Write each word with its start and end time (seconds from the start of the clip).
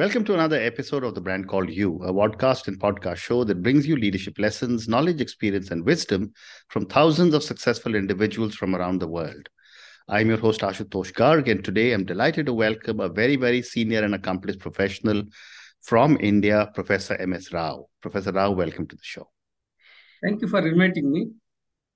Welcome 0.00 0.24
to 0.24 0.32
another 0.32 0.58
episode 0.58 1.04
of 1.04 1.14
The 1.14 1.20
Brand 1.20 1.46
Called 1.46 1.68
You, 1.68 1.96
a 2.02 2.10
podcast 2.10 2.68
and 2.68 2.80
podcast 2.80 3.18
show 3.18 3.44
that 3.44 3.62
brings 3.62 3.86
you 3.86 3.96
leadership 3.96 4.38
lessons, 4.38 4.88
knowledge, 4.88 5.20
experience, 5.20 5.70
and 5.70 5.84
wisdom 5.84 6.32
from 6.68 6.86
thousands 6.86 7.34
of 7.34 7.42
successful 7.42 7.94
individuals 7.94 8.54
from 8.54 8.74
around 8.74 9.00
the 9.00 9.06
world. 9.06 9.50
I'm 10.08 10.30
your 10.30 10.38
host, 10.38 10.62
Ashutosh 10.62 11.12
Garg, 11.12 11.50
and 11.50 11.62
today 11.62 11.92
I'm 11.92 12.06
delighted 12.06 12.46
to 12.46 12.54
welcome 12.54 12.98
a 12.98 13.10
very, 13.10 13.36
very 13.36 13.60
senior 13.60 14.02
and 14.02 14.14
accomplished 14.14 14.58
professional 14.58 15.22
from 15.82 16.16
India, 16.18 16.70
Professor 16.72 17.14
M.S. 17.16 17.52
Rao. 17.52 17.84
Professor 18.00 18.32
Rao, 18.32 18.52
welcome 18.52 18.86
to 18.86 18.96
the 18.96 19.04
show. 19.04 19.28
Thank 20.24 20.40
you 20.40 20.48
for 20.48 20.66
inviting 20.66 21.12
me. 21.12 21.28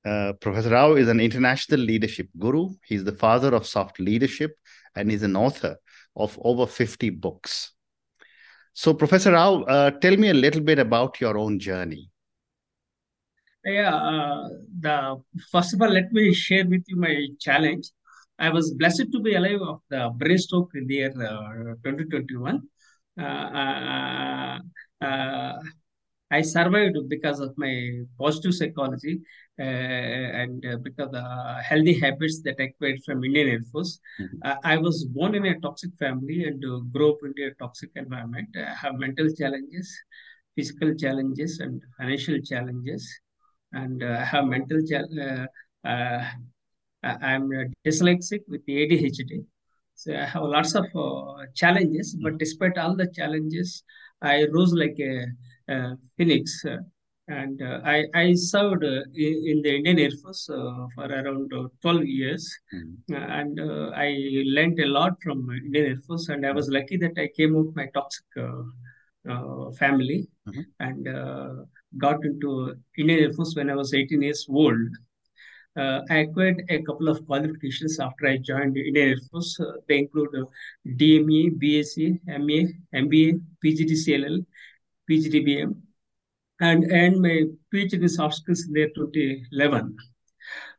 Uh, 0.04 0.34
Professor 0.42 0.68
Rao 0.68 0.92
is 0.92 1.08
an 1.08 1.20
international 1.20 1.80
leadership 1.80 2.28
guru. 2.38 2.68
He's 2.84 3.04
the 3.04 3.16
father 3.16 3.54
of 3.54 3.66
soft 3.66 3.98
leadership 3.98 4.58
and 4.94 5.10
he's 5.10 5.22
an 5.22 5.36
author 5.36 5.78
of 6.14 6.38
over 6.42 6.66
50 6.66 7.08
books. 7.08 7.70
So, 8.74 8.92
Professor 8.92 9.32
Rao, 9.32 9.62
uh, 9.62 9.90
tell 9.92 10.16
me 10.16 10.30
a 10.30 10.34
little 10.34 10.60
bit 10.60 10.80
about 10.80 11.20
your 11.20 11.38
own 11.38 11.60
journey. 11.60 12.10
Yeah, 13.64 13.94
uh, 13.94 14.48
the 14.80 15.22
first 15.50 15.74
of 15.74 15.80
all, 15.80 15.90
let 15.90 16.12
me 16.12 16.34
share 16.34 16.66
with 16.66 16.82
you 16.88 16.96
my 16.96 17.28
challenge. 17.40 17.90
I 18.38 18.50
was 18.50 18.74
blessed 18.74 19.12
to 19.12 19.20
be 19.20 19.36
alive 19.36 19.60
of 19.62 19.80
the 19.88 20.10
brainstroke 20.18 20.72
in 20.74 20.88
the 20.88 20.94
year 20.94 21.10
uh, 21.10 21.74
2021. 21.84 22.62
Uh, 26.30 26.34
uh, 26.34 26.38
uh, 26.38 26.38
I 26.38 26.42
survived 26.42 26.96
because 27.08 27.40
of 27.40 27.52
my 27.56 28.00
positive 28.18 28.54
psychology 28.54 29.20
uh, 29.58 29.62
and 29.62 30.64
uh, 30.66 30.76
because 30.76 31.06
of 31.06 31.12
the 31.12 31.62
healthy 31.62 32.00
habits 32.00 32.42
that 32.42 32.56
I 32.58 32.64
acquired 32.64 33.00
from 33.04 33.24
Indian 33.24 33.48
Air 33.48 33.62
Force. 33.72 34.00
Mm-hmm. 34.20 34.38
Uh, 34.44 34.56
I 34.64 34.76
was 34.78 35.04
born 35.04 35.34
in 35.34 35.46
a 35.46 35.60
toxic 35.60 35.90
family 35.98 36.44
and 36.44 36.64
uh, 36.64 36.78
grew 36.92 37.12
up 37.12 37.18
in 37.24 37.44
a 37.44 37.54
toxic 37.54 37.90
environment. 37.96 38.48
I 38.56 38.74
have 38.74 38.94
mental 38.94 39.28
challenges, 39.34 39.92
physical 40.56 40.94
challenges, 40.94 41.60
and 41.60 41.82
financial 41.98 42.40
challenges. 42.40 43.08
And 43.72 44.02
uh, 44.02 44.18
I 44.20 44.24
have 44.24 44.46
mental 44.46 44.80
challenges. 44.86 45.48
Uh, 45.84 46.24
I'm 47.02 47.50
dyslexic 47.86 48.40
with 48.48 48.64
the 48.66 48.86
ADHD. 48.86 49.44
So 49.94 50.14
I 50.14 50.24
have 50.24 50.42
lots 50.42 50.74
of 50.74 50.86
challenges, 51.54 52.16
but 52.16 52.30
mm-hmm. 52.30 52.38
despite 52.38 52.78
all 52.78 52.96
the 52.96 53.06
challenges, 53.06 53.84
I 54.22 54.46
rose 54.52 54.72
like 54.72 54.96
a 55.00 55.22
uh, 55.22 55.26
Phoenix. 56.16 56.64
Uh, 56.64 56.78
and 57.26 57.62
uh, 57.62 57.80
I, 57.84 58.04
I 58.14 58.34
served 58.34 58.84
in 58.84 59.62
the 59.62 59.76
Indian 59.76 59.98
Air 59.98 60.10
Force 60.22 60.44
for 60.46 61.06
around 61.06 61.50
12 61.80 62.04
years. 62.04 62.54
Mm-hmm. 62.74 63.14
and 63.14 63.60
I 63.94 64.14
learned 64.44 64.78
a 64.80 64.86
lot 64.86 65.12
from 65.22 65.48
Indian 65.50 65.86
Air 65.86 66.00
Force. 66.06 66.28
And 66.28 66.44
I 66.46 66.52
was 66.52 66.68
lucky 66.68 66.98
that 66.98 67.18
I 67.18 67.28
came 67.34 67.56
out 67.56 67.74
my 67.74 67.88
toxic 67.94 68.26
family 69.78 70.28
mm-hmm. 70.46 70.60
and 70.80 71.66
got 71.96 72.22
into 72.24 72.74
Indian 72.98 73.20
Air 73.20 73.32
Force 73.32 73.54
when 73.56 73.70
I 73.70 73.74
was 73.74 73.94
18 73.94 74.20
years 74.20 74.46
old. 74.50 74.90
Uh, 75.76 76.02
I 76.08 76.18
acquired 76.18 76.62
a 76.68 76.82
couple 76.82 77.08
of 77.08 77.26
qualifications 77.26 77.98
after 77.98 78.28
I 78.28 78.36
joined 78.36 78.76
Indian 78.76 79.10
Air 79.10 79.16
Force. 79.30 79.58
Uh, 79.58 79.72
they 79.88 79.98
include 79.98 80.28
uh, 80.36 80.44
DME, 80.86 81.58
BSc, 81.60 82.20
MA, 82.26 82.70
MBA, 82.94 83.40
PGDCLL, 83.64 84.44
PGDBM, 85.10 85.74
and 86.60 86.90
earned 86.90 87.20
my 87.20 87.44
PhD 87.72 87.94
in 87.94 88.08
soft 88.08 88.34
skills 88.36 88.66
in 88.66 88.72
the 88.72 88.80
year 88.80 88.90
2011. 88.94 89.96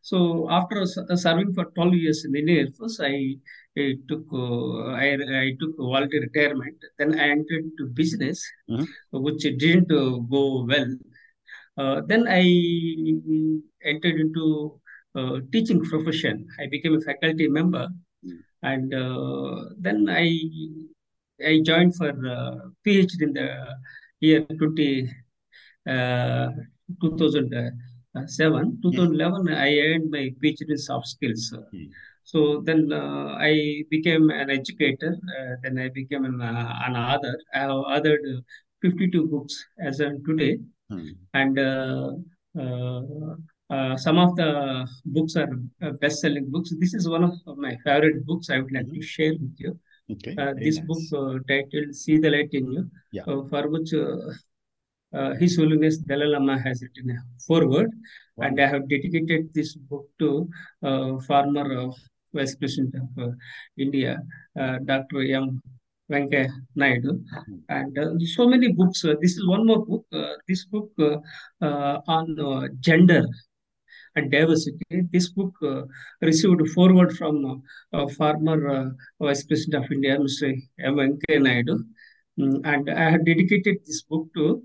So 0.02 0.48
after 0.52 0.82
uh, 0.84 1.16
serving 1.16 1.54
for 1.54 1.66
12 1.66 1.94
years 1.96 2.26
in 2.26 2.32
the 2.32 2.40
Indian 2.40 2.68
Air 2.68 2.72
Force, 2.78 3.00
I, 3.02 3.36
I 3.78 3.96
took 4.08 4.26
uh, 4.32 4.94
I, 4.94 5.18
I 5.44 5.58
took 5.60 5.76
voluntary 5.78 6.30
retirement. 6.30 6.78
Then 7.00 7.20
I 7.20 7.30
entered 7.30 7.64
into 7.72 7.88
business, 7.94 8.46
mm-hmm. 8.70 8.86
which 9.12 9.42
didn't 9.42 9.92
uh, 9.92 10.18
go 10.30 10.66
well. 10.70 10.96
Uh, 11.78 12.02
then 12.06 12.28
I 12.28 12.44
entered 13.84 14.20
into 14.20 14.80
uh, 15.16 15.40
teaching 15.52 15.84
profession. 15.84 16.48
I 16.60 16.68
became 16.68 16.96
a 16.96 17.02
faculty 17.02 17.48
member, 17.48 17.88
mm-hmm. 18.24 18.38
and 18.62 18.94
uh, 18.94 19.74
then 19.80 20.08
I 20.08 20.30
I 21.44 21.62
joined 21.66 21.96
for 21.96 22.14
PhD 22.86 23.22
in 23.22 23.34
the 23.34 23.76
year 24.26 24.42
20, 24.42 25.10
uh, 25.88 26.48
2007, 27.02 28.80
2011, 28.82 29.48
I 29.50 29.78
earned 29.80 30.12
my 30.12 30.30
PhD 30.42 30.70
in 30.70 30.78
soft 30.78 31.08
skills. 31.08 31.54
Mm. 31.74 31.90
So 32.24 32.62
then 32.66 32.92
uh, 32.92 33.38
I 33.40 33.84
became 33.90 34.30
an 34.32 34.50
educator. 34.50 35.16
Uh, 35.38 35.56
then 35.62 35.78
I 35.78 35.90
became 35.90 36.26
an, 36.26 36.42
uh, 36.42 36.74
an 36.88 36.96
author. 36.96 37.36
I 37.54 37.60
have 37.60 37.70
authored 37.72 38.42
52 38.82 39.28
books 39.28 39.64
as 39.80 40.00
of 40.00 40.14
today. 40.26 40.58
Mm. 40.92 41.10
And 41.34 41.60
uh, 41.60 42.12
uh, 43.70 43.98
some 43.98 44.18
of 44.18 44.36
the 44.36 44.88
books 45.06 45.36
are 45.36 45.50
best-selling 46.02 46.50
books. 46.50 46.74
This 46.80 46.94
is 46.94 47.08
one 47.08 47.24
of 47.24 47.34
my 47.58 47.76
favorite 47.84 48.26
books 48.26 48.50
I 48.50 48.60
would 48.60 48.72
like 48.72 48.86
mm-hmm. 48.86 49.02
to 49.02 49.02
share 49.02 49.34
with 49.34 49.56
you. 49.58 49.80
Okay. 50.12 50.36
Uh, 50.38 50.54
this 50.54 50.78
nice. 50.78 50.86
book 50.86 51.04
uh, 51.14 51.40
titled 51.48 51.96
"See 51.96 52.18
the 52.20 52.30
Light 52.30 52.50
in 52.54 52.72
You," 52.72 52.90
yeah. 53.12 53.24
Uh, 53.24 53.44
for 53.50 53.68
which 53.70 53.92
His 55.40 55.56
Holiness 55.58 55.98
Dalai 55.98 56.28
Lama 56.28 56.60
has 56.60 56.84
written 56.84 57.12
a 57.12 57.18
foreword, 57.48 57.90
wow. 58.36 58.48
and 58.48 58.62
I 58.62 58.68
have 58.68 58.88
dedicated 58.88 59.54
this 59.54 59.76
book 59.76 60.06
to 60.20 60.50
former 61.28 61.92
Vice 62.34 62.56
President 62.56 62.96
of 63.18 63.34
India, 63.78 64.20
Dr. 64.56 65.22
M. 65.22 65.62
Venkaiah 66.12 66.52
Naidu, 66.76 67.14
mm-hmm. 67.14 67.56
and 67.70 67.98
uh, 67.98 68.14
so 68.26 68.48
many 68.48 68.72
books. 68.72 69.04
Uh, 69.04 69.16
this 69.22 69.38
is 69.38 69.48
one 69.48 69.66
more 69.66 69.84
book. 69.86 70.06
Uh, 70.14 70.34
this 70.48 70.66
book 70.66 70.92
on 71.62 72.70
gender 72.80 73.26
and 74.16 74.32
diversity. 74.32 74.86
This 75.12 75.30
book 75.30 75.54
uh, 75.64 75.84
received 76.22 76.68
foreword 76.70 77.18
from 77.18 77.64
uh, 77.94 78.08
former 78.08 78.70
uh, 78.70 78.90
Vice 79.22 79.46
President 79.46 79.86
of 79.86 79.92
India, 79.92 80.18
Mr. 80.18 80.54
M. 80.80 80.96
Venkaiah 80.96 81.42
Naidu. 81.42 81.84
Mm, 82.40 82.62
and 82.66 82.90
I 82.90 83.10
have 83.12 83.26
dedicated 83.26 83.78
this 83.86 84.02
book 84.04 84.28
to 84.36 84.64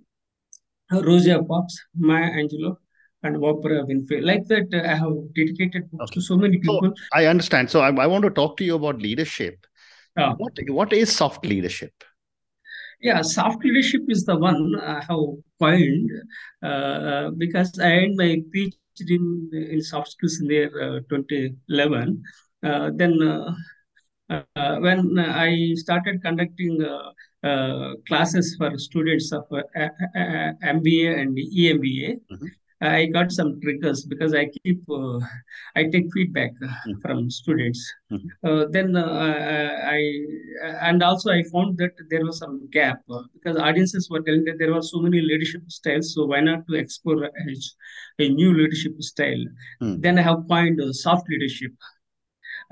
Rosa 0.91 1.43
Parks, 1.43 1.77
Maya 1.97 2.31
Angelou, 2.31 2.77
and 3.23 3.37
Oprah 3.37 3.87
Winfrey. 3.89 4.23
Like 4.23 4.47
that, 4.47 4.69
I 4.75 4.95
have 4.97 5.13
dedicated 5.35 5.91
books 5.91 6.11
okay. 6.11 6.15
to 6.15 6.21
so 6.21 6.37
many 6.37 6.59
people. 6.59 6.81
So 6.83 6.93
I 7.13 7.27
understand. 7.27 7.71
So 7.71 7.81
I, 7.81 7.89
I, 7.95 8.07
want 8.07 8.25
to 8.25 8.31
talk 8.31 8.57
to 8.59 8.65
you 8.65 8.77
about 8.77 9.01
leadership. 9.01 9.67
Uh, 10.17 10.35
what, 10.35 10.53
what 10.69 10.93
is 10.93 11.15
soft 11.15 11.45
leadership? 11.47 11.93
Yeah, 13.01 13.23
soft 13.23 13.65
leadership 13.65 14.03
is 14.09 14.25
the 14.25 14.37
one 14.37 14.75
I 14.79 15.03
have 15.09 15.19
coined 15.59 16.11
uh, 16.63 17.31
because 17.39 17.79
I 17.79 17.93
earned 17.93 18.17
my 18.17 18.43
PhD 18.55 18.73
in, 19.09 19.51
in 19.53 19.83
soft 19.83 20.11
skills 20.13 20.41
in 20.41 20.49
the 20.49 20.55
year 20.55 20.83
uh, 20.83 21.01
2011. 21.09 22.23
Uh, 22.63 22.91
then 22.95 23.23
uh, 23.23 24.77
when 24.79 25.19
I 25.19 25.75
started 25.75 26.23
conducting 26.23 26.79
classes 28.07 28.57
for 28.57 28.77
students 28.79 29.33
of 29.33 29.45
MBA 29.51 31.21
and 31.21 31.37
EMBA, 31.37 32.21
mm-hmm. 32.31 32.47
I 32.81 33.07
got 33.07 33.31
some 33.31 33.61
triggers 33.61 34.07
because 34.07 34.35
I 34.35 34.49
keep 34.65 34.83
uh, 34.91 35.21
I 35.77 35.85
take 35.85 36.07
feedback 36.15 36.53
mm-hmm. 36.63 37.01
from 37.03 37.31
students. 37.31 37.93
Mm-hmm. 38.11 38.29
Uh, 38.43 38.65
then 38.71 38.97
uh, 38.97 39.77
I 39.85 40.01
and 40.81 41.03
also 41.03 41.31
I 41.31 41.43
found 41.53 41.77
that 41.79 41.93
there 42.09 42.25
was 42.25 42.39
some 42.39 42.69
gap 42.71 43.03
because 43.35 43.57
audiences 43.59 44.09
were 44.09 44.23
telling 44.23 44.45
that 44.45 44.59
there 44.59 44.73
were 44.73 44.83
so 44.83 44.99
many 45.01 45.21
leadership 45.21 45.63
styles. 45.69 46.15
So 46.15 46.25
why 46.25 46.41
not 46.41 46.67
to 46.69 46.75
explore 46.77 47.25
a, 47.25 47.31
a 48.19 48.29
new 48.31 48.55
leadership 48.55 49.01
style? 49.03 49.45
Mm. 49.83 50.01
Then 50.01 50.19
I 50.19 50.23
have 50.23 50.49
coined 50.49 50.81
soft 50.97 51.29
leadership. 51.29 51.73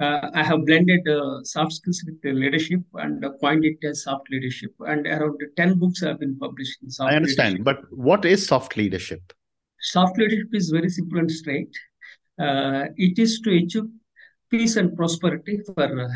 Uh, 0.01 0.31
I 0.33 0.45
have 0.45 0.65
blended 0.65 1.07
uh, 1.09 1.43
soft 1.43 1.73
skills 1.73 2.03
with 2.07 2.35
leadership 2.35 2.81
and 2.95 3.25
uh, 3.25 3.33
coined 3.41 3.65
it 3.65 3.85
as 3.85 4.05
soft 4.05 4.31
leadership. 4.31 4.71
And 4.81 5.07
around 5.07 5.41
10 5.57 5.79
books 5.79 6.01
have 6.03 6.21
been 6.21 6.39
published 6.39 6.79
in 6.83 6.91
soft 6.91 7.13
I 7.13 7.17
understand, 7.17 7.59
leadership. 7.59 7.65
but 7.65 7.99
what 7.99 8.25
is 8.25 8.47
soft 8.47 8.77
leadership? 8.77 9.33
Soft 9.81 10.19
leadership 10.19 10.49
is 10.53 10.71
very 10.71 10.89
simple 10.89 11.19
and 11.19 11.31
straight. 11.31 11.71
Uh, 12.39 12.87
it 12.97 13.19
is 13.19 13.41
to 13.41 13.57
achieve 13.57 13.85
peace 14.51 14.77
and 14.77 14.97
prosperity 14.97 15.61
for 15.67 16.09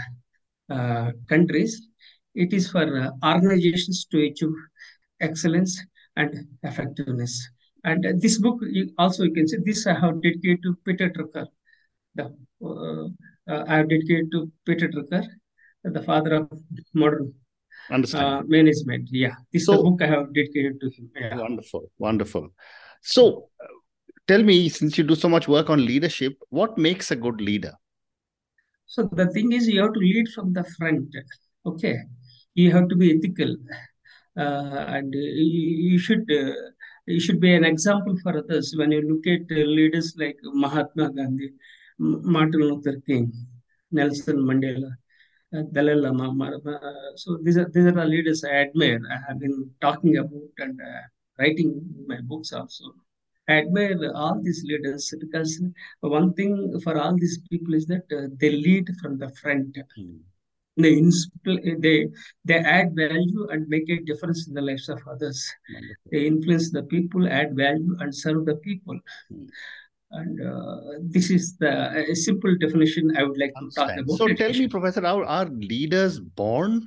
uh, 0.71 1.11
countries. 1.29 1.89
It 2.35 2.53
is 2.53 2.71
for 2.71 2.87
uh, 2.99 3.11
organizations 3.25 4.07
to 4.11 4.25
achieve 4.25 4.55
excellence 5.21 5.81
and 6.17 6.47
effectiveness. 6.63 7.49
And 7.85 8.21
this 8.21 8.39
book, 8.39 8.61
also 8.99 9.25
you 9.25 9.33
can 9.33 9.49
see, 9.49 9.59
this 9.65 9.87
I 9.87 9.95
have 9.95 10.23
dedicated 10.23 10.63
to 10.63 10.77
Peter 10.85 11.11
Drucker. 11.11 11.47
The, 12.15 12.33
uh, 12.65 13.07
uh, 13.51 13.65
I 13.67 13.79
have 13.79 13.89
dedicated 13.89 14.31
to 14.33 14.53
Peter 14.65 14.89
Drucker, 14.89 15.25
the 15.83 16.03
father 16.03 16.35
of 16.35 16.51
modern 16.95 17.35
uh, 17.91 18.43
management. 18.47 19.09
Yeah, 19.11 19.35
this 19.53 19.67
so, 19.67 19.83
book 19.83 20.01
I 20.03 20.07
have 20.07 20.33
dedicated 20.33 20.81
to 20.81 20.91
him. 20.91 21.11
Yeah. 21.19 21.37
Wonderful, 21.37 21.91
wonderful. 21.99 22.49
So, 23.03 23.49
tell 24.27 24.43
me, 24.43 24.69
since 24.69 24.97
you 24.97 25.05
do 25.05 25.15
so 25.15 25.29
much 25.29 25.49
work 25.49 25.71
on 25.71 25.85
leadership, 25.85 26.35
what 26.51 26.79
makes 26.79 27.11
a 27.11 27.17
good 27.17 27.41
leader? 27.41 27.73
So, 28.87 29.09
the 29.13 29.27
thing 29.31 29.53
is, 29.53 29.69
you 29.69 29.83
have 29.83 29.93
to 29.93 29.99
lead 30.01 30.29
from 30.29 30.53
the 30.53 30.65
front. 30.79 31.09
Okay. 31.67 31.99
you 32.55 32.71
have 32.73 32.89
to 32.89 32.97
be 32.97 33.17
ethical, 33.17 33.57
uh, 34.37 34.85
and 34.97 35.15
you, 35.15 35.99
should 35.99 36.31
uh, 36.31 36.53
you 37.07 37.21
should 37.21 37.41
be 37.41 37.55
an 37.55 37.65
example 37.65 38.17
for 38.23 38.37
others. 38.37 38.75
When 38.77 38.93
you 38.93 39.03
look 39.03 39.27
at 39.27 39.51
leaders 39.51 40.15
like 40.19 40.37
Mahatma 40.43 41.13
Gandhi, 41.13 41.53
Martin 41.99 42.61
Luther 42.61 43.01
King, 43.07 43.33
Nelson 43.91 44.39
Mandela, 44.39 44.91
uh, 45.57 45.63
Dalai 45.73 45.95
Lama. 45.95 46.53
So 47.17 47.39
these 47.43 47.57
are 47.57 47.69
these 47.73 47.87
are 47.87 47.93
the 47.93 48.05
leaders 48.05 48.45
I 48.45 48.55
admire. 48.67 49.01
I 49.11 49.19
have 49.29 49.41
been 49.41 49.71
talking 49.81 50.19
about 50.19 50.33
and 50.59 50.81
uh, 50.81 51.03
writing 51.43 51.71
my 52.07 52.21
books 52.33 52.53
also. 52.53 52.85
I 53.49 53.55
admire 53.63 54.13
all 54.15 54.41
these 54.41 54.63
leaders 54.65 55.13
because 55.21 55.61
one 56.01 56.33
thing 56.35 56.81
for 56.85 56.97
all 56.97 57.17
these 57.17 57.39
people 57.51 57.75
is 57.75 57.87
that 57.87 58.07
uh, 58.17 58.29
they 58.41 58.51
lead 58.51 58.89
from 59.01 59.19
the 59.19 59.31
front. 59.41 59.77
Mm. 59.99 60.21
They, 60.77 60.95
they 61.85 62.09
they 62.47 62.59
add 62.77 62.95
value 62.97 63.43
and 63.51 63.69
make 63.69 63.91
a 63.91 63.99
difference 64.11 64.47
in 64.49 64.55
the 64.55 64.63
lives 64.63 64.89
of 64.89 65.01
others. 65.07 65.39
Wonderful. 65.75 66.11
They 66.13 66.27
influence 66.27 66.71
the 66.71 66.85
people, 66.85 67.29
add 67.29 67.55
value, 67.55 67.95
and 68.01 68.15
serve 68.15 68.47
the 68.47 68.57
people. 68.69 68.99
Mm. 69.31 69.49
And 70.13 70.41
uh, 70.41 70.79
this 71.03 71.31
is 71.31 71.57
the 71.59 71.73
a 72.13 72.15
simple 72.15 72.57
definition 72.65 73.15
I 73.19 73.25
would 73.25 73.39
like 73.39 73.53
to 73.59 73.69
talk 73.75 73.93
about. 73.99 74.17
So 74.17 74.29
tell 74.29 74.53
me, 74.53 74.69
Professor, 74.69 75.05
are, 75.05 75.25
are 75.25 75.47
leaders 75.47 76.21
born 76.21 76.87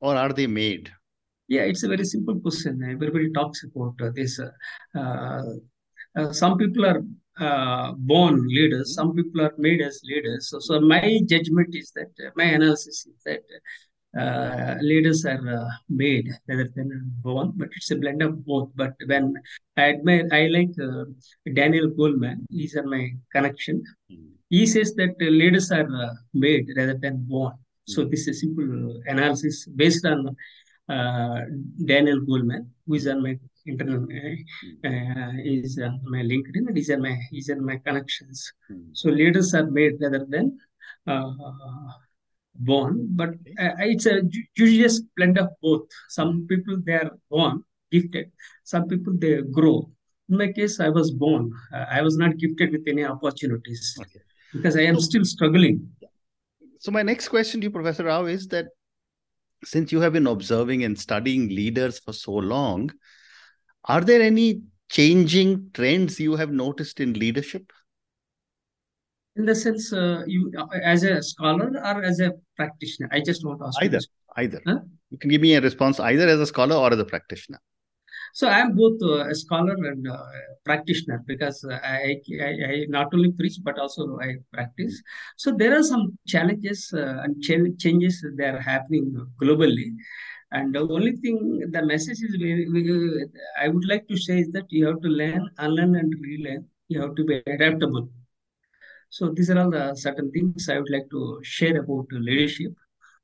or 0.00 0.16
are 0.16 0.32
they 0.32 0.46
made? 0.46 0.92
Yeah, 1.48 1.62
it's 1.62 1.84
a 1.84 1.88
very 1.88 2.04
simple 2.04 2.38
question. 2.40 2.82
Everybody 2.82 3.30
talks 3.32 3.64
about 3.64 3.96
this. 4.14 4.40
Uh, 4.40 5.42
uh, 6.16 6.32
some 6.32 6.58
people 6.58 6.84
are 6.86 7.02
uh, 7.38 7.92
born 7.92 8.42
leaders, 8.48 8.94
some 8.94 9.14
people 9.14 9.42
are 9.42 9.54
made 9.58 9.80
as 9.82 10.00
leaders. 10.04 10.48
So, 10.50 10.58
so 10.58 10.80
my 10.80 11.20
judgment 11.26 11.74
is 11.74 11.92
that, 11.92 12.08
my 12.34 12.44
analysis 12.44 13.06
is 13.06 13.14
that 13.26 13.42
uh, 14.18 14.76
leaders 14.80 15.26
are 15.26 15.46
uh, 15.48 15.68
made 15.88 16.30
rather 16.48 16.68
than 16.74 17.12
born, 17.20 17.52
but 17.56 17.68
it's 17.76 17.90
a 17.90 17.96
blend 17.96 18.22
of 18.22 18.44
both. 18.44 18.70
But 18.74 18.94
when 19.06 19.34
I 19.76 19.90
admire, 19.90 20.26
I 20.32 20.46
like 20.46 20.70
uh, 20.82 21.04
Daniel 21.52 21.90
Goleman, 21.90 22.46
he's 22.50 22.76
my 22.84 23.10
connection. 23.32 23.84
He 24.48 24.64
says 24.66 24.94
that 24.94 25.16
leaders 25.20 25.70
are 25.70 25.86
made 26.32 26.70
rather 26.76 26.94
than 26.94 27.26
born. 27.28 27.52
So 27.86 28.04
hmm. 28.04 28.10
this 28.10 28.20
is 28.20 28.28
a 28.28 28.40
simple 28.40 29.02
analysis 29.06 29.66
based 29.66 30.06
on 30.06 30.34
Daniel 30.88 32.20
Goleman, 32.20 32.66
who 32.86 32.94
is 32.94 33.06
on 33.06 33.22
my 33.22 33.38
internal 33.66 34.04
uh, 34.04 34.88
uh, 34.88 35.32
is 35.44 35.78
on 35.78 36.00
my 36.04 36.22
LinkedIn, 36.22 36.68
and 36.68 36.78
is 36.78 36.90
on 36.90 37.02
my 37.02 37.16
these 37.30 37.50
are 37.50 37.60
my 37.60 37.76
connections. 37.78 38.52
Mm. 38.70 38.90
So 38.92 39.10
leaders 39.10 39.54
are 39.54 39.66
made 39.66 39.94
rather 40.00 40.24
than 40.28 40.58
uh, 41.06 41.32
born, 42.54 43.08
but 43.10 43.30
uh, 43.60 43.74
it's 43.80 44.06
a 44.06 44.22
judicious 44.56 45.00
blend 45.16 45.38
of 45.38 45.48
both. 45.62 45.88
Some 46.08 46.46
people 46.48 46.80
they 46.84 46.94
are 46.94 47.10
born 47.30 47.62
gifted, 47.90 48.30
some 48.64 48.88
people 48.88 49.14
they 49.16 49.42
grow. 49.42 49.90
In 50.28 50.38
my 50.38 50.50
case, 50.52 50.80
I 50.80 50.88
was 50.88 51.10
born. 51.12 51.52
Uh, 51.72 51.84
I 51.90 52.02
was 52.02 52.16
not 52.16 52.36
gifted 52.36 52.72
with 52.72 52.82
any 52.88 53.04
opportunities 53.04 53.96
okay. 54.00 54.20
because 54.52 54.76
I 54.76 54.82
am 54.82 54.98
still 55.00 55.24
struggling. 55.24 55.88
So 56.80 56.90
my 56.90 57.02
next 57.02 57.28
question 57.28 57.60
to 57.60 57.64
you, 57.66 57.70
Professor 57.70 58.04
Rao, 58.04 58.26
is 58.26 58.48
that 58.48 58.66
since 59.64 59.92
you 59.92 60.00
have 60.00 60.12
been 60.12 60.26
observing 60.26 60.84
and 60.84 60.98
studying 60.98 61.48
leaders 61.48 61.98
for 61.98 62.12
so 62.12 62.32
long, 62.32 62.90
are 63.84 64.00
there 64.00 64.20
any 64.20 64.62
changing 64.88 65.70
trends 65.72 66.20
you 66.20 66.36
have 66.36 66.50
noticed 66.50 67.00
in 67.00 67.12
leadership? 67.14 67.72
In 69.36 69.44
the 69.44 69.54
sense, 69.54 69.92
uh, 69.92 70.22
you 70.26 70.50
as 70.82 71.02
a 71.02 71.22
scholar 71.22 71.70
or 71.76 72.02
as 72.02 72.20
a 72.20 72.32
practitioner? 72.56 73.08
I 73.12 73.20
just 73.20 73.44
want 73.44 73.60
to 73.60 73.66
ask 73.66 73.82
either. 73.82 74.00
Either. 74.36 74.60
Huh? 74.66 74.78
You 75.10 75.18
can 75.18 75.30
give 75.30 75.40
me 75.40 75.54
a 75.54 75.60
response 75.60 76.00
either 76.00 76.26
as 76.26 76.40
a 76.40 76.46
scholar 76.46 76.76
or 76.76 76.92
as 76.92 76.98
a 76.98 77.04
practitioner. 77.04 77.60
So 78.38 78.46
I'm 78.48 78.74
both 78.76 79.00
uh, 79.02 79.30
a 79.30 79.34
scholar 79.34 79.76
and 79.90 80.06
uh, 80.06 80.18
practitioner 80.62 81.24
because 81.26 81.64
I, 81.72 82.20
I, 82.38 82.50
I, 82.70 82.86
not 82.90 83.14
only 83.14 83.32
preach 83.32 83.56
but 83.64 83.78
also 83.78 84.18
I 84.20 84.34
practice. 84.52 85.02
So 85.38 85.52
there 85.56 85.74
are 85.78 85.82
some 85.82 86.18
challenges 86.26 86.92
uh, 86.94 87.22
and 87.22 87.42
ch- 87.42 87.78
changes 87.82 88.22
that 88.36 88.54
are 88.56 88.60
happening 88.60 89.06
globally. 89.42 89.88
And 90.52 90.74
the 90.74 90.80
only 90.80 91.12
thing, 91.16 91.62
the 91.70 91.82
message 91.86 92.18
is 92.28 92.36
very, 92.38 92.66
very, 92.70 93.24
I 93.58 93.68
would 93.68 93.88
like 93.88 94.06
to 94.08 94.18
say 94.18 94.40
is 94.40 94.50
that 94.50 94.66
you 94.68 94.86
have 94.86 95.00
to 95.00 95.08
learn, 95.08 95.48
unlearn, 95.56 95.96
and 95.96 96.12
relearn. 96.20 96.66
You 96.88 97.00
have 97.00 97.14
to 97.14 97.24
be 97.24 97.42
adaptable. 97.46 98.10
So 99.08 99.30
these 99.30 99.48
are 99.48 99.58
all 99.58 99.70
the 99.70 99.94
certain 99.94 100.30
things 100.30 100.68
I 100.68 100.78
would 100.78 100.90
like 100.90 101.08
to 101.10 101.40
share 101.42 101.80
about 101.80 102.08
leadership 102.10 102.74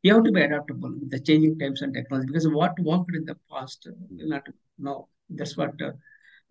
you 0.02 0.14
have 0.14 0.24
to 0.24 0.32
be 0.32 0.42
adaptable 0.42 0.90
with 0.90 1.10
the 1.10 1.20
changing 1.20 1.58
times 1.58 1.82
and 1.82 1.94
technology 1.94 2.26
because 2.26 2.48
what 2.48 2.78
worked 2.80 3.14
in 3.14 3.24
the 3.24 3.36
past 3.50 3.86
will 4.10 4.28
not 4.28 4.46
know. 4.78 5.08
That's 5.30 5.56
what 5.56 5.80
uh, 5.80 5.92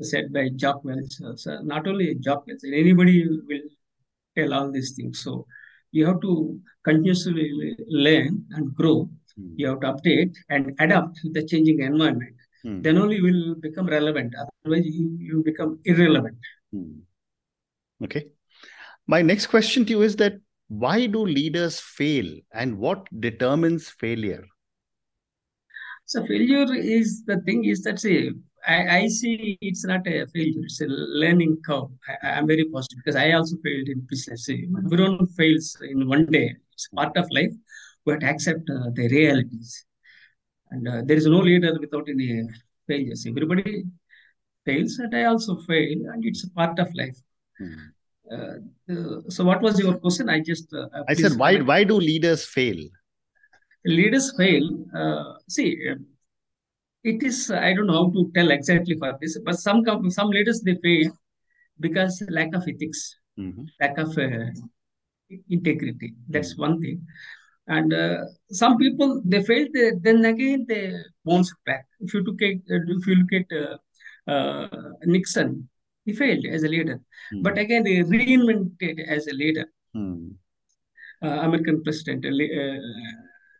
said 0.01 0.33
by 0.33 0.49
Jack 0.55 0.83
Welch. 0.83 1.21
Uh, 1.23 1.35
so 1.35 1.59
not 1.61 1.87
only 1.87 2.15
Jack 2.15 2.47
Welch, 2.47 2.61
anybody 2.65 3.27
will 3.27 3.67
tell 4.37 4.53
all 4.53 4.71
these 4.71 4.93
things. 4.95 5.19
So 5.19 5.45
you 5.91 6.05
have 6.05 6.21
to 6.21 6.59
continuously 6.83 7.75
learn 7.87 8.45
and 8.51 8.73
grow. 8.73 9.09
Mm. 9.39 9.53
You 9.57 9.67
have 9.67 9.81
to 9.81 9.93
update 9.93 10.35
and 10.49 10.73
adapt 10.79 11.17
to 11.17 11.29
the 11.31 11.45
changing 11.45 11.81
environment. 11.81 12.35
Mm. 12.65 12.83
Then 12.83 12.97
only 12.97 13.21
will 13.21 13.55
become 13.55 13.87
relevant. 13.87 14.33
Otherwise, 14.63 14.85
you, 14.85 15.17
you 15.19 15.43
become 15.43 15.79
irrelevant. 15.83 16.37
Mm. 16.73 17.01
Okay. 18.03 18.27
My 19.07 19.21
next 19.21 19.47
question 19.47 19.83
to 19.85 19.91
you 19.91 20.01
is 20.03 20.15
that 20.17 20.39
why 20.71 21.05
do 21.05 21.25
leaders 21.25 21.81
fail 21.81 22.33
and 22.53 22.77
what 22.77 23.05
determines 23.19 23.89
failure? 23.89 24.45
So 26.05 26.25
failure 26.25 26.73
is 26.73 27.25
the 27.25 27.41
thing 27.41 27.65
is 27.65 27.83
that 27.83 27.99
say 27.99 28.31
I, 28.65 28.99
I 28.99 29.07
see 29.07 29.57
it's 29.61 29.83
not 29.83 30.07
a 30.07 30.25
failure 30.27 30.61
it's 30.63 30.79
a 30.79 30.85
learning 30.87 31.57
curve. 31.65 31.89
I, 32.23 32.39
am 32.39 32.47
very 32.47 32.65
positive 32.65 32.99
because 33.03 33.17
i 33.17 33.31
also 33.33 33.57
failed 33.63 33.89
in 33.89 34.07
business. 34.09 34.47
Everyone 34.49 35.27
fails 35.27 35.75
in 35.81 36.07
one 36.07 36.25
day. 36.27 36.55
It's 36.71 36.87
part 36.87 37.17
of 37.17 37.27
life 37.31 37.53
but 38.05 38.23
accept 38.23 38.69
uh, 38.69 38.91
the 38.93 39.09
realities. 39.09 39.85
And 40.69 40.87
uh, 40.87 41.01
there 41.03 41.17
is 41.17 41.27
no 41.27 41.39
leader 41.39 41.77
without 41.81 42.07
any 42.07 42.43
failures 42.87 43.25
everybody 43.27 43.83
fails 44.65 44.97
and 44.99 45.15
i 45.15 45.23
also 45.25 45.55
fail 45.67 45.97
and 46.13 46.25
it's 46.25 46.45
a 46.45 46.49
part 46.51 46.79
of 46.79 46.87
life. 46.95 47.19
Mm-hmm. 47.59 47.87
Uh, 48.29 48.55
so 49.29 49.43
what 49.43 49.61
was 49.61 49.79
your 49.79 49.97
question? 49.97 50.29
I 50.29 50.39
just 50.39 50.73
uh, 50.73 50.87
I 51.07 51.13
said 51.13 51.37
why 51.37 51.59
why 51.59 51.83
do 51.83 51.95
leaders 51.95 52.45
fail? 52.45 52.77
Leaders 53.85 54.33
fail. 54.37 54.69
Uh, 54.95 55.33
see, 55.49 55.77
it 57.03 57.23
is 57.23 57.51
I 57.51 57.73
don't 57.73 57.87
know 57.87 58.05
how 58.05 58.11
to 58.11 58.31
tell 58.35 58.51
exactly 58.51 58.95
for 58.97 59.17
this, 59.19 59.39
but 59.43 59.55
some 59.59 59.83
some 60.09 60.29
leaders 60.29 60.61
they 60.61 60.75
fail 60.75 61.11
because 61.79 62.21
lack 62.29 62.53
of 62.53 62.63
ethics, 62.67 63.15
mm-hmm. 63.39 63.63
lack 63.79 63.97
of 63.97 64.17
integrity. 65.49 66.13
That's 66.29 66.53
mm-hmm. 66.53 66.61
one 66.61 66.81
thing 66.81 67.05
and 67.67 67.93
uh, 67.93 68.17
some 68.51 68.77
people 68.77 69.21
they 69.25 69.41
fail 69.43 69.67
they, 69.73 69.91
then 70.01 70.25
again 70.25 70.65
they 70.67 70.93
bounce 71.25 71.53
back 71.65 71.85
if 71.99 72.13
you 72.13 72.21
look 72.23 72.41
at 72.41 72.57
if 72.67 73.07
you 73.07 73.15
look 73.15 73.33
at 73.39 73.49
uh, 73.61 73.77
uh, 74.31 74.67
nixon 75.05 75.67
he 76.11 76.17
failed 76.17 76.45
as 76.45 76.63
a 76.63 76.67
leader, 76.67 76.99
mm. 77.33 77.43
but 77.43 77.57
again 77.57 77.83
they 77.83 77.97
reinvented 78.03 79.07
as 79.07 79.27
a 79.27 79.33
leader. 79.33 79.65
Mm. 79.95 80.33
Uh, 81.23 81.27
American 81.27 81.83
president 81.83 82.25
uh, 82.25 82.79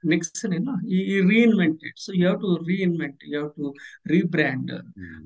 Nixon, 0.04 0.54
you 0.54 0.60
know, 0.62 0.78
he, 0.84 1.06
he, 1.06 1.22
reinvented. 1.22 1.92
So 1.96 2.12
you 2.12 2.26
have 2.28 2.40
to 2.40 2.60
reinvent, 2.68 3.18
you 3.22 3.40
have 3.44 3.56
to 3.56 3.74
rebrand, 4.10 4.72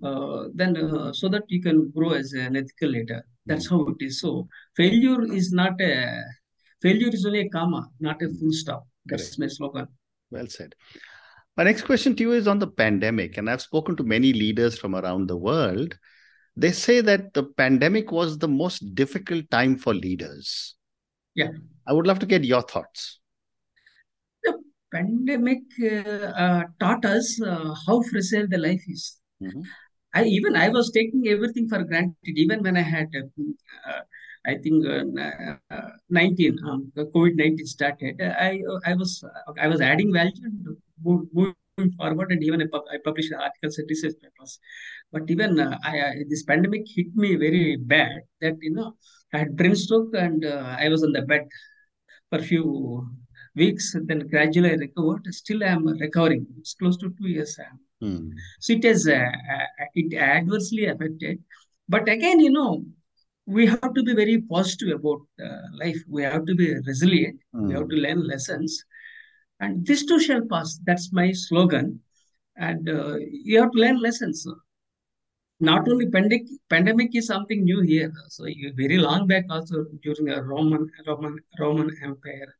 mm. 0.03 0.51
then 0.53 0.75
uh, 0.75 1.13
so 1.13 1.29
that 1.29 1.43
you 1.47 1.61
can 1.61 1.91
grow 1.91 2.11
as 2.11 2.33
an 2.33 2.57
ethical 2.57 2.89
leader. 2.89 3.23
That's 3.45 3.69
how 3.69 3.87
it 3.87 3.97
is. 3.99 4.19
So 4.19 4.47
failure 4.75 5.21
is 5.31 5.53
not 5.53 5.79
a 5.79 6.23
failure 6.81 7.09
is 7.09 7.25
only 7.25 7.41
a 7.41 7.49
comma, 7.49 7.89
not 7.99 8.21
a 8.21 8.29
full 8.29 8.51
stop. 8.51 8.85
That's 9.05 9.35
Correct. 9.35 9.39
my 9.39 9.47
slogan. 9.47 9.87
Well 10.31 10.47
said. 10.47 10.75
My 11.57 11.63
next 11.63 11.83
question 11.83 12.15
to 12.17 12.23
you 12.23 12.33
is 12.33 12.47
on 12.47 12.59
the 12.59 12.67
pandemic, 12.67 13.37
and 13.37 13.49
I've 13.49 13.61
spoken 13.61 13.95
to 13.95 14.03
many 14.03 14.33
leaders 14.33 14.77
from 14.77 14.93
around 14.93 15.27
the 15.27 15.37
world 15.37 15.97
they 16.55 16.71
say 16.71 17.01
that 17.01 17.33
the 17.33 17.43
pandemic 17.43 18.11
was 18.11 18.37
the 18.37 18.47
most 18.47 18.95
difficult 18.95 19.49
time 19.51 19.77
for 19.77 19.93
leaders. 19.93 20.75
Yeah. 21.35 21.49
I 21.85 21.93
would 21.93 22.07
love 22.07 22.19
to 22.19 22.25
get 22.25 22.43
your 22.43 22.61
thoughts. 22.61 23.19
The 24.43 24.53
pandemic 24.91 25.63
uh, 25.81 26.27
uh, 26.43 26.63
taught 26.79 27.03
us 27.05 27.39
uh, 27.41 27.75
how 27.85 28.01
fragile 28.03 28.47
the 28.47 28.57
life 28.57 28.83
is. 28.87 29.19
Mm-hmm. 29.43 29.61
I 30.13 30.23
even 30.23 30.55
I 30.55 30.69
was 30.69 30.91
taking 30.91 31.27
everything 31.27 31.67
for 31.67 31.83
granted. 31.83 32.15
Even 32.23 32.63
when 32.63 32.77
I 32.77 32.81
had, 32.81 33.09
uh, 33.17 33.99
I 34.47 34.55
think, 34.63 34.85
uh, 34.85 35.55
uh, 35.69 35.89
nineteen, 36.09 36.57
um, 36.65 36.89
COVID 36.95 37.35
nineteen 37.35 37.65
started. 37.65 38.21
I 38.21 38.61
I 38.85 38.93
was 38.93 39.21
I 39.61 39.67
was 39.67 39.81
adding 39.81 40.13
value 40.13 40.31
and 40.43 40.77
moving 41.03 41.53
forward, 41.97 42.31
and 42.31 42.43
even 42.43 42.61
I, 42.61 42.65
I 42.93 42.97
published 43.03 43.33
articles 43.33 43.77
and 43.77 43.89
research 43.89 44.15
papers. 44.21 44.59
But 45.11 45.29
even 45.29 45.59
uh, 45.59 45.77
I, 45.83 45.99
I, 45.99 46.13
this 46.29 46.43
pandemic 46.43 46.83
hit 46.87 47.15
me 47.15 47.35
very 47.35 47.75
bad 47.77 48.21
that, 48.41 48.55
you 48.61 48.73
know, 48.73 48.95
I 49.33 49.39
had 49.39 49.55
brain 49.55 49.75
stroke 49.75 50.13
and 50.13 50.45
uh, 50.45 50.75
I 50.79 50.89
was 50.89 51.03
on 51.03 51.11
the 51.11 51.21
bed 51.21 51.47
for 52.29 52.39
a 52.39 52.43
few 52.43 53.07
weeks, 53.55 53.95
then 54.05 54.19
gradually 54.27 54.71
I 54.71 54.75
recovered. 54.75 55.25
Still, 55.31 55.63
I 55.63 55.67
am 55.67 55.87
recovering. 55.87 56.45
It's 56.59 56.73
close 56.73 56.97
to 56.97 57.13
two 57.17 57.27
years. 57.27 57.57
Hmm. 58.01 58.29
So 58.59 58.73
it 58.73 58.83
has 58.83 59.07
uh, 59.07 59.13
uh, 59.13 59.85
it 59.93 60.13
adversely 60.17 60.85
affected. 60.85 61.39
But 61.89 62.07
again, 62.09 62.39
you 62.39 62.51
know, 62.51 62.85
we 63.45 63.67
have 63.67 63.93
to 63.93 64.03
be 64.03 64.13
very 64.15 64.41
positive 64.41 64.99
about 64.99 65.21
uh, 65.43 65.61
life. 65.77 65.97
We 66.07 66.23
have 66.23 66.45
to 66.45 66.55
be 66.55 66.73
resilient. 66.87 67.39
We 67.53 67.73
have 67.73 67.83
Hmm. 67.83 67.89
to 67.89 67.95
learn 67.95 68.27
lessons, 68.27 68.83
and 69.65 69.85
this 69.85 70.05
too 70.05 70.19
shall 70.19 70.45
pass. 70.51 70.79
That's 70.85 71.11
my 71.11 71.31
slogan. 71.31 71.99
And 72.57 72.89
uh, 72.89 73.15
you 73.19 73.59
have 73.61 73.71
to 73.71 73.79
learn 73.79 74.01
lessons. 74.01 74.47
Not 75.59 75.87
only 75.87 76.09
pandemic, 76.09 76.43
pandemic 76.69 77.15
is 77.15 77.27
something 77.27 77.63
new 77.63 77.81
here. 77.81 78.11
So 78.29 78.45
very 78.75 78.97
long 78.97 79.27
back, 79.27 79.45
also 79.49 79.85
during 80.03 80.25
the 80.25 80.43
Roman 80.43 80.89
Roman 81.07 81.39
Roman 81.59 81.89
Empire, 82.03 82.51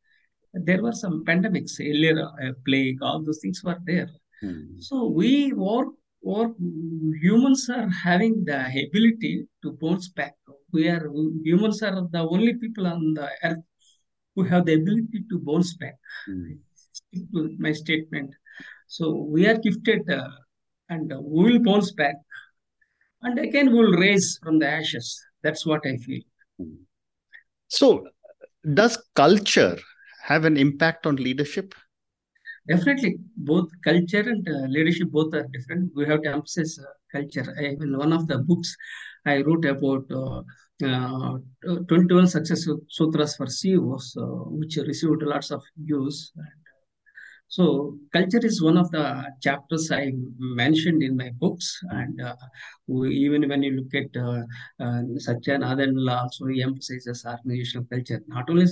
there 0.53 0.81
were 0.81 0.93
some 0.93 1.23
pandemics 1.25 1.79
earlier, 1.79 2.17
uh, 2.23 2.53
plague, 2.65 3.01
all 3.01 3.21
those 3.21 3.39
things 3.39 3.61
were 3.63 3.77
there. 3.85 4.09
Hmm. 4.41 4.79
So 4.79 5.07
we 5.07 5.51
or 5.51 5.91
or 6.21 6.55
humans 7.21 7.69
are 7.69 7.89
having 7.89 8.43
the 8.45 8.59
ability 8.87 9.47
to 9.63 9.77
bounce 9.81 10.07
back. 10.09 10.35
We 10.71 10.87
are 10.89 11.07
humans 11.43 11.83
are 11.83 12.07
the 12.11 12.23
only 12.35 12.55
people 12.55 12.87
on 12.87 13.13
the 13.13 13.29
earth 13.43 13.63
who 14.35 14.43
have 14.43 14.65
the 14.65 14.75
ability 14.75 15.25
to 15.29 15.39
bounce 15.39 15.75
back. 15.75 15.97
Hmm. 16.25 16.53
Stick 16.95 17.23
to 17.33 17.55
my 17.59 17.73
statement. 17.73 18.31
So 18.87 19.11
we 19.35 19.47
are 19.47 19.57
gifted, 19.57 20.09
uh, 20.09 20.29
and 20.89 21.11
we 21.21 21.43
will 21.45 21.63
bounce 21.67 21.91
back, 21.91 22.15
and 23.21 23.39
again 23.39 23.71
we 23.71 23.79
will 23.79 23.97
raise 24.05 24.39
from 24.41 24.59
the 24.59 24.67
ashes. 24.67 25.07
That's 25.43 25.65
what 25.65 25.81
I 25.85 25.97
feel. 25.97 26.21
So, 27.67 27.87
does 28.73 28.97
culture 29.15 29.77
have 30.23 30.45
an 30.45 30.57
impact 30.57 31.05
on 31.05 31.17
leadership? 31.17 31.75
Definitely, 32.67 33.17
both 33.35 33.69
culture 33.83 34.21
and 34.21 34.47
uh, 34.47 34.67
leadership 34.67 35.09
both 35.11 35.33
are 35.33 35.47
different. 35.53 35.91
We 35.95 36.05
have 36.05 36.21
to 36.23 36.31
emphasize 36.31 36.79
uh, 36.79 36.85
culture. 37.11 37.45
I, 37.59 37.75
in 37.83 37.97
one 37.97 38.13
of 38.13 38.27
the 38.27 38.39
books 38.39 38.75
I 39.25 39.41
wrote 39.41 39.65
about 39.65 40.05
uh, 40.11 40.41
uh, 40.83 41.37
21 41.87 42.27
success 42.27 42.67
sutras 42.89 43.35
for 43.35 43.47
CEOs, 43.47 44.17
uh, 44.17 44.25
which 44.59 44.77
received 44.77 45.21
lots 45.21 45.51
of 45.51 45.61
views. 45.77 46.31
So, 47.47 47.97
culture 48.11 48.43
is 48.43 48.61
one 48.61 48.77
of 48.77 48.91
the 48.91 49.23
chapters 49.41 49.91
I 49.91 50.11
mentioned 50.37 51.03
in 51.03 51.15
my 51.15 51.29
books. 51.39 51.79
And 51.89 52.19
uh, 52.21 52.35
we, 52.87 53.15
even 53.15 53.47
when 53.47 53.63
you 53.63 53.71
look 53.71 53.93
at 53.93 54.19
uh, 54.19 54.43
uh, 54.83 55.01
Satya 55.17 55.59
Nadella, 55.59 56.23
also 56.23 56.47
he 56.47 56.63
emphasizes 56.63 57.25
organizational 57.25 57.85
culture. 57.85 58.21
Not 58.27 58.49
only 58.49 58.65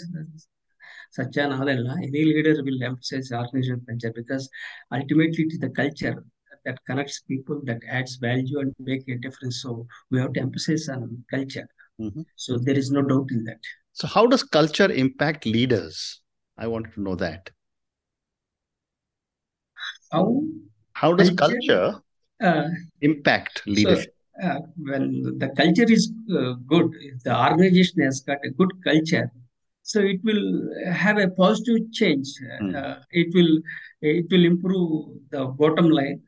Satya 1.12 1.48
Nadella, 1.48 1.98
any 1.98 2.26
leader 2.26 2.62
will 2.64 2.84
emphasize 2.84 3.32
organizational 3.32 3.82
culture 3.88 4.12
because 4.14 4.50
ultimately 4.92 5.46
it 5.46 5.54
is 5.54 5.60
the 5.60 5.70
culture 5.70 6.24
that 6.66 6.78
connects 6.86 7.22
people, 7.22 7.62
that 7.66 7.82
adds 7.90 8.16
value 8.16 8.60
and 8.60 8.74
make 8.80 9.08
a 9.08 9.16
difference. 9.16 9.62
So 9.62 9.86
we 10.10 10.20
have 10.20 10.34
to 10.34 10.42
emphasize 10.42 10.90
on 10.90 11.24
culture. 11.30 11.68
Mhm. 12.00 12.26
So 12.36 12.58
there 12.58 12.78
is 12.78 12.92
no 12.92 13.02
doubt 13.02 13.28
in 13.32 13.44
that. 13.46 13.60
So, 13.94 14.08
how 14.08 14.26
does 14.26 14.44
culture 14.44 14.92
impact 14.92 15.46
leaders? 15.46 16.22
I 16.58 16.68
want 16.68 16.92
to 16.94 17.02
know 17.02 17.16
that. 17.16 17.52
How 20.14 20.24
How 21.02 21.14
does 21.14 21.30
Culture- 21.32 21.54
culture 21.56 21.88
uh, 22.50 22.68
impact 23.02 23.64
leadership? 23.66 24.14
uh, 24.44 24.60
when 24.78 25.38
the 25.42 25.50
culture 25.60 25.88
is 25.96 26.12
uh, 26.40 26.54
good, 26.72 26.92
if 27.02 27.24
the 27.24 27.34
organization 27.46 28.02
has 28.04 28.22
got 28.22 28.38
a 28.46 28.52
good 28.60 28.72
culture, 28.84 29.32
so 29.82 30.00
it 30.00 30.20
will 30.24 30.46
have 30.92 31.18
a 31.18 31.30
positive 31.30 31.92
change. 31.92 32.28
Hmm. 32.60 32.76
Uh, 32.76 32.96
it 33.12 33.34
will 33.34 33.60
it 34.02 34.26
will 34.32 34.46
improve 34.46 35.18
the 35.32 35.46
bottom 35.64 35.90
line, 35.90 36.22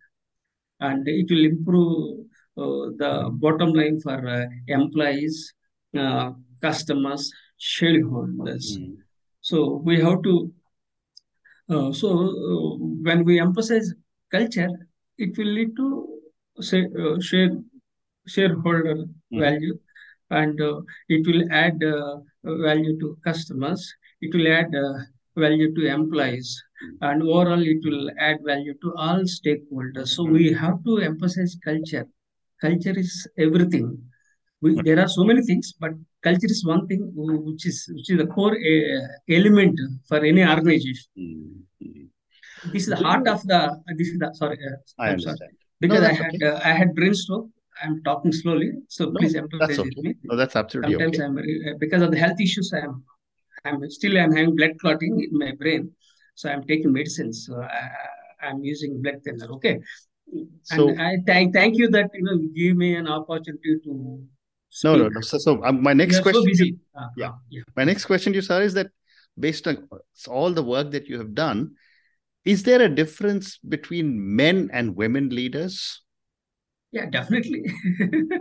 and 0.80 1.08
it 1.08 1.30
will 1.30 1.46
improve 1.46 2.26
uh, 2.58 2.84
the 3.04 3.12
bottom 3.46 3.74
line 3.74 4.00
for 4.00 4.18
uh, 4.28 4.46
employees, 4.68 5.54
uh, 5.98 6.32
customers, 6.62 7.32
shareholders. 7.58 8.78
Hmm. 8.78 8.94
So 9.42 9.82
we 9.86 10.02
have 10.02 10.22
to. 10.24 10.52
Uh, 11.70 11.92
so 11.92 12.10
uh, 12.10 12.78
when 13.08 13.24
we 13.26 13.40
emphasize 13.40 13.94
culture, 14.32 14.70
it 15.18 15.38
will 15.38 15.52
lead 15.58 15.76
to 15.76 15.88
say, 16.62 16.86
uh, 17.04 17.20
share 17.20 17.52
shareholder 18.28 18.96
Mhm. 19.32 19.40
value, 19.46 19.76
and 20.30 20.62
uh, 20.62 20.82
it 21.10 21.26
will 21.28 21.44
add 21.52 21.84
uh, 21.84 22.18
value 22.68 22.98
to 23.00 23.18
customers. 23.24 23.82
It 24.22 24.34
will 24.36 24.48
add 24.48 24.76
uh, 24.76 24.94
value 25.36 25.74
to 25.76 25.88
employees, 25.98 26.50
and 27.02 27.24
overall, 27.24 27.62
it 27.74 27.84
will 27.84 28.10
add 28.20 28.40
value 28.52 28.76
to 28.84 28.94
all 28.96 29.22
stakeholders. 29.38 30.10
So 30.18 30.24
we 30.24 30.54
have 30.54 30.84
to 30.86 30.98
emphasize 31.10 31.58
culture. 31.64 32.06
Culture 32.62 32.98
is 33.06 33.28
everything. 33.38 33.88
We, 34.62 34.76
there 34.82 35.00
are 35.00 35.08
so 35.08 35.24
many 35.24 35.42
things, 35.44 35.74
but 35.80 35.92
culture 36.28 36.52
is 36.56 36.62
one 36.74 36.84
thing 36.90 37.02
which 37.48 37.66
is 37.72 37.78
which 37.96 38.10
is 38.14 38.18
the 38.24 38.28
core 38.36 38.56
uh, 38.74 39.08
element 39.40 39.78
for 40.10 40.20
any 40.32 40.44
organization. 40.54 41.10
Hmm. 41.18 41.56
Hmm. 41.82 42.72
This 42.74 42.84
is 42.86 42.90
the 42.96 43.02
heart 43.08 43.28
of 43.34 43.42
the. 43.52 43.60
This 44.00 44.10
is 44.14 44.18
the 44.24 44.30
sorry. 44.42 44.58
Uh, 44.70 44.78
I 45.04 45.10
I'm 45.10 45.20
sorry 45.20 45.34
understand. 45.34 45.52
because 45.84 46.04
I 46.12 46.14
had 46.22 46.34
okay. 46.36 46.48
uh, 46.52 46.70
I 46.70 46.74
had 46.82 46.90
brain 47.00 47.16
stroke. 47.24 47.48
I'm 47.84 47.96
talking 48.08 48.32
slowly, 48.42 48.70
so 48.96 49.02
No, 49.06 49.20
please 49.20 49.34
empathize 49.42 49.80
with 49.86 49.98
me. 50.06 50.12
No, 50.30 50.36
that's 50.42 50.56
absolutely 50.62 50.94
Sometimes 50.94 51.16
okay. 51.18 51.26
I'm 51.26 51.36
very- 51.40 51.58
uh, 51.70 51.74
because 51.84 52.02
of 52.06 52.12
the 52.14 52.20
health 52.24 52.40
issues. 52.48 52.70
I'm 52.82 52.94
I'm 53.68 53.80
still 53.98 54.14
I'm 54.22 54.34
having 54.38 54.54
blood 54.60 54.74
clotting 54.84 55.14
in 55.26 55.34
my 55.44 55.52
brain, 55.62 55.82
so 56.40 56.50
I'm 56.52 56.64
taking 56.72 56.92
medicines. 57.00 57.36
So 57.46 57.62
I, 57.62 57.82
I'm 58.48 58.60
using 58.74 59.02
blood 59.04 59.20
thinner. 59.26 59.50
Okay, 59.58 59.76
So- 60.64 60.90
and 60.90 61.02
I 61.08 61.12
thank 61.30 61.54
thank 61.60 61.74
you 61.82 61.88
that 61.98 62.10
you 62.18 62.24
know 62.28 62.36
you 62.44 62.50
give 62.62 62.78
me 62.86 62.90
an 63.02 63.10
opportunity 63.20 63.76
to. 63.86 63.94
No, 64.84 64.96
no, 64.96 65.08
no. 65.08 65.22
So, 65.22 65.38
so 65.38 65.64
um, 65.64 65.82
my 65.82 65.94
next 65.94 66.22
question. 66.22 66.54
so. 66.56 66.66
Uh, 66.96 67.08
Yeah. 67.18 67.30
uh, 67.30 67.34
yeah. 67.50 67.62
My 67.76 67.84
next 67.84 68.06
question 68.06 68.34
to 68.34 68.38
you, 68.38 68.42
sir, 68.42 68.62
is 68.62 68.74
that 68.74 68.88
based 69.40 69.68
on 69.68 69.88
all 70.28 70.52
the 70.52 70.64
work 70.64 70.92
that 70.92 71.08
you 71.08 71.18
have 71.18 71.34
done, 71.34 71.76
is 72.44 72.64
there 72.64 72.82
a 72.82 72.90
difference 72.90 73.58
between 73.58 74.36
men 74.36 74.70
and 74.72 74.96
women 74.96 75.30
leaders? 75.30 76.02
Yeah, 76.92 77.08
definitely. 77.10 77.64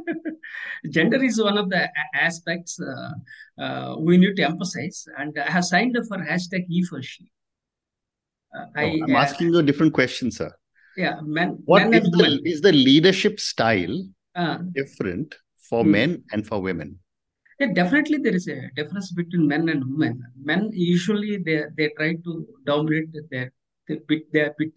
Gender 0.91 1.23
is 1.23 1.43
one 1.43 1.59
of 1.59 1.71
the 1.71 1.89
aspects 2.15 2.79
uh, 2.79 3.63
uh, 3.63 3.97
we 3.99 4.17
need 4.17 4.37
to 4.37 4.45
emphasize, 4.45 5.07
and 5.19 5.37
I 5.39 5.51
have 5.51 5.65
signed 5.65 5.97
up 5.97 6.05
for 6.07 6.19
hashtag 6.19 6.67
E 6.69 6.85
for 6.85 7.03
She. 7.03 7.31
Uh, 8.57 8.67
I, 8.77 9.01
I'm 9.03 9.17
uh, 9.17 9.19
asking 9.19 9.49
you 9.49 9.59
a 9.59 9.63
different 9.63 9.93
question, 9.93 10.31
sir. 10.31 10.53
yeah, 10.97 11.19
men, 11.23 11.59
What 11.65 11.91
men 11.91 12.03
is 12.03 12.11
the, 12.11 12.41
is 12.45 12.61
the 12.61 12.73
leadership 12.73 13.41
style 13.41 14.07
Uh, 14.35 14.59
different 14.75 15.35
for 15.69 15.83
Hmm. 15.83 15.91
men 15.97 16.11
and 16.33 16.47
for 16.47 16.61
women? 16.61 16.99
yeah, 17.61 17.73
definitely, 17.73 18.19
there 18.19 18.35
is 18.35 18.49
a 18.49 18.71
difference 18.77 19.13
between 19.13 19.47
men 19.47 19.69
and 19.69 19.83
women. 19.91 20.23
Men 20.51 20.71
usually 20.73 21.39
they 21.47 21.59
they 21.77 21.89
try 21.99 22.11
to 22.27 22.33
dominate. 22.71 23.11
Their 23.31 23.53
they 23.89 23.97
bit 24.09 24.23
they 24.33 24.41
are 24.41 24.55
bit 24.59 24.75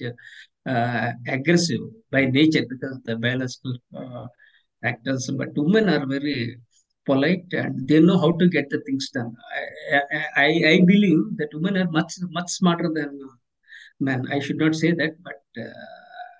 uh, 0.73 1.11
aggressive 1.27 1.81
by 2.11 2.25
nature 2.25 2.65
because 2.69 2.97
of 2.97 3.03
the 3.03 3.15
biological 3.15 3.77
uh, 3.95 4.27
factors. 4.81 5.29
But 5.41 5.49
women 5.55 5.89
are 5.89 6.05
very 6.05 6.57
polite 7.05 7.45
and 7.51 7.87
they 7.87 7.99
know 8.01 8.19
how 8.19 8.31
to 8.33 8.47
get 8.55 8.69
the 8.69 8.81
things 8.85 9.09
done. 9.17 9.33
I 9.93 10.21
I, 10.45 10.47
I, 10.73 10.81
believe 10.85 11.21
that 11.37 11.49
women 11.53 11.77
are 11.77 11.89
much 11.89 12.13
much 12.37 12.49
smarter 12.59 12.91
than 12.93 13.11
men. 13.99 14.27
I 14.31 14.39
should 14.39 14.57
not 14.57 14.75
say 14.75 14.91
that, 14.91 15.13
but 15.23 15.41
uh, 15.57 15.85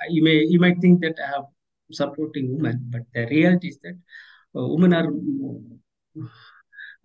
you 0.10 0.24
may 0.24 0.38
you 0.54 0.60
might 0.60 0.80
think 0.82 1.02
that 1.02 1.16
I 1.28 1.38
am 1.38 1.46
supporting 1.92 2.56
women, 2.56 2.78
but 2.94 3.04
the 3.14 3.26
reality 3.28 3.70
is 3.70 3.80
that 3.84 3.98
women 4.54 4.94
are 4.94 5.08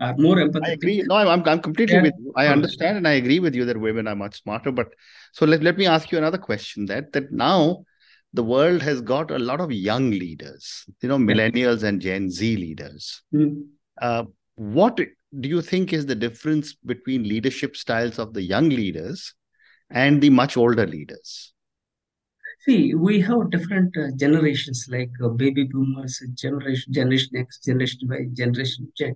are 0.00 0.16
more 0.16 0.36
I 0.36 0.42
empathetic. 0.42 0.72
agree. 0.72 1.02
No, 1.06 1.16
I'm, 1.16 1.42
I'm, 1.46 1.60
completely 1.60 1.96
Yeah. 1.96 2.02
with 2.02 2.14
you. 2.18 2.32
I 2.36 2.48
understand 2.48 2.96
and 2.96 3.06
I 3.06 3.12
agree 3.12 3.38
with 3.38 3.54
you 3.54 3.64
that 3.66 3.78
women 3.78 4.08
are 4.08 4.16
much 4.16 4.42
smarter. 4.42 4.72
But 4.72 4.88
so 5.32 5.46
let, 5.46 5.62
let 5.62 5.78
me 5.78 5.86
ask 5.86 6.10
you 6.10 6.18
another 6.18 6.38
question 6.38 6.86
that 6.86 7.12
that 7.12 7.30
now 7.32 7.84
the 8.32 8.42
world 8.42 8.82
has 8.82 9.00
got 9.00 9.30
a 9.30 9.38
lot 9.38 9.60
of 9.60 9.70
young 9.70 10.10
leaders, 10.10 10.84
you 11.02 11.08
know, 11.08 11.18
millennials 11.18 11.82
and 11.82 12.00
Gen 12.00 12.30
Z 12.30 12.56
leaders. 12.56 13.22
Mm. 13.34 13.66
Uh, 14.00 14.24
what 14.56 14.96
do 14.96 15.48
you 15.48 15.62
think 15.62 15.92
is 15.92 16.06
the 16.06 16.14
difference 16.14 16.74
between 16.74 17.28
leadership 17.28 17.76
styles 17.76 18.18
of 18.18 18.32
the 18.32 18.42
young 18.42 18.68
leaders 18.68 19.34
and 19.90 20.20
the 20.20 20.30
much 20.30 20.56
older 20.56 20.86
leaders? 20.86 21.51
See, 22.64 22.94
we 22.94 23.20
have 23.20 23.50
different 23.50 23.96
uh, 23.96 24.10
generations 24.16 24.86
like 24.88 25.10
uh, 25.22 25.28
baby 25.28 25.64
boomers, 25.64 26.22
generation 26.34 26.92
Generation 26.92 27.36
X, 27.36 27.58
Generation 27.58 28.08
Y, 28.08 28.20
Generation 28.32 28.92
Z. 28.96 29.12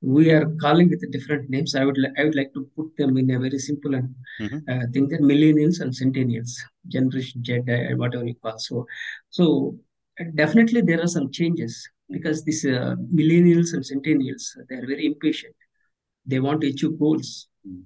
We 0.00 0.30
are 0.32 0.46
calling 0.60 0.90
it 0.92 1.00
different 1.12 1.50
names. 1.50 1.74
I 1.74 1.84
would 1.84 1.98
li- 1.98 2.14
I 2.18 2.24
would 2.24 2.34
like 2.34 2.52
to 2.54 2.62
put 2.76 2.96
them 2.96 3.16
in 3.18 3.30
a 3.30 3.38
very 3.46 3.58
simple 3.68 3.94
and 4.00 4.08
Mhm. 4.40 4.58
uh, 4.72 4.84
thing 4.92 5.06
that 5.12 5.20
millennials 5.32 5.80
and 5.82 5.92
centennials, 6.00 6.52
Generation 6.96 7.44
Z, 7.44 7.50
uh, 7.76 7.96
whatever 8.02 8.26
you 8.26 8.36
call. 8.44 8.58
So, 8.58 8.86
so 9.30 9.44
uh, 10.20 10.24
definitely 10.34 10.80
there 10.82 11.02
are 11.04 11.12
some 11.16 11.30
changes 11.30 11.72
because 12.16 12.44
these 12.44 12.64
uh, 12.64 12.96
millennials 13.20 13.74
and 13.74 13.84
centennials 13.92 14.44
they 14.68 14.76
are 14.80 14.86
very 14.92 15.06
impatient. 15.06 15.54
They 16.26 16.40
want 16.40 16.60
to 16.62 16.68
achieve 16.68 16.98
goals. 16.98 17.48
Mm. 17.68 17.82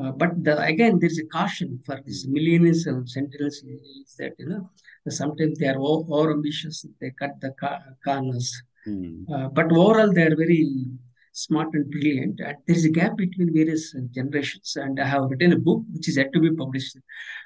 Uh, 0.00 0.12
but 0.12 0.44
the, 0.44 0.56
again, 0.62 0.98
there's 1.00 1.18
a 1.18 1.26
caution 1.26 1.80
for 1.84 2.00
these 2.06 2.26
millennials 2.26 2.86
and 2.86 3.08
centennials 3.08 3.64
is 3.64 4.14
that 4.18 4.32
you 4.38 4.48
know 4.48 4.70
sometimes 5.08 5.58
they 5.58 5.66
are 5.66 5.78
over, 5.78 6.30
ambitious. 6.30 6.84
They 7.00 7.10
cut 7.18 7.40
the 7.40 7.52
corners. 8.04 8.62
Hmm. 8.84 9.24
Uh, 9.32 9.48
but 9.48 9.72
overall, 9.72 10.12
they 10.12 10.22
are 10.22 10.36
very 10.36 10.86
smart 11.32 11.68
and 11.72 11.90
brilliant. 11.90 12.40
And 12.40 12.56
there 12.66 12.76
is 12.76 12.84
a 12.84 12.90
gap 12.90 13.16
between 13.16 13.52
various 13.52 13.94
uh, 13.94 14.02
generations. 14.12 14.76
And 14.76 15.00
I 15.00 15.06
have 15.06 15.24
written 15.30 15.52
a 15.52 15.58
book 15.58 15.82
which 15.92 16.08
is 16.08 16.16
yet 16.16 16.32
to 16.32 16.40
be 16.40 16.54
published, 16.54 16.96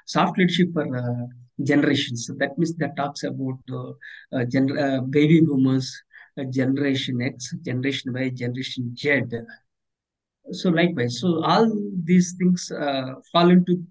Soft 0.05 0.37
Leadership 0.37 0.73
for 0.73 0.95
uh, 0.95 1.25
Generations. 1.63 2.27
So 2.27 2.33
that 2.39 2.57
means 2.57 2.75
that 2.75 2.97
talks 2.97 3.23
about 3.23 3.59
uh, 3.71 3.91
uh 4.35 4.45
gen- 4.45 4.77
uh, 4.77 5.01
baby 5.01 5.41
boomers, 5.41 5.87
uh, 6.37 6.43
Generation 6.43 7.21
X, 7.21 7.55
Generation 7.63 8.13
Y, 8.13 8.29
Generation 8.29 8.95
Z. 8.97 9.21
So 10.51 10.69
likewise, 10.69 11.19
so 11.19 11.43
all 11.43 11.71
these 12.03 12.35
things 12.37 12.71
fall 13.31 13.49
into 13.49 13.83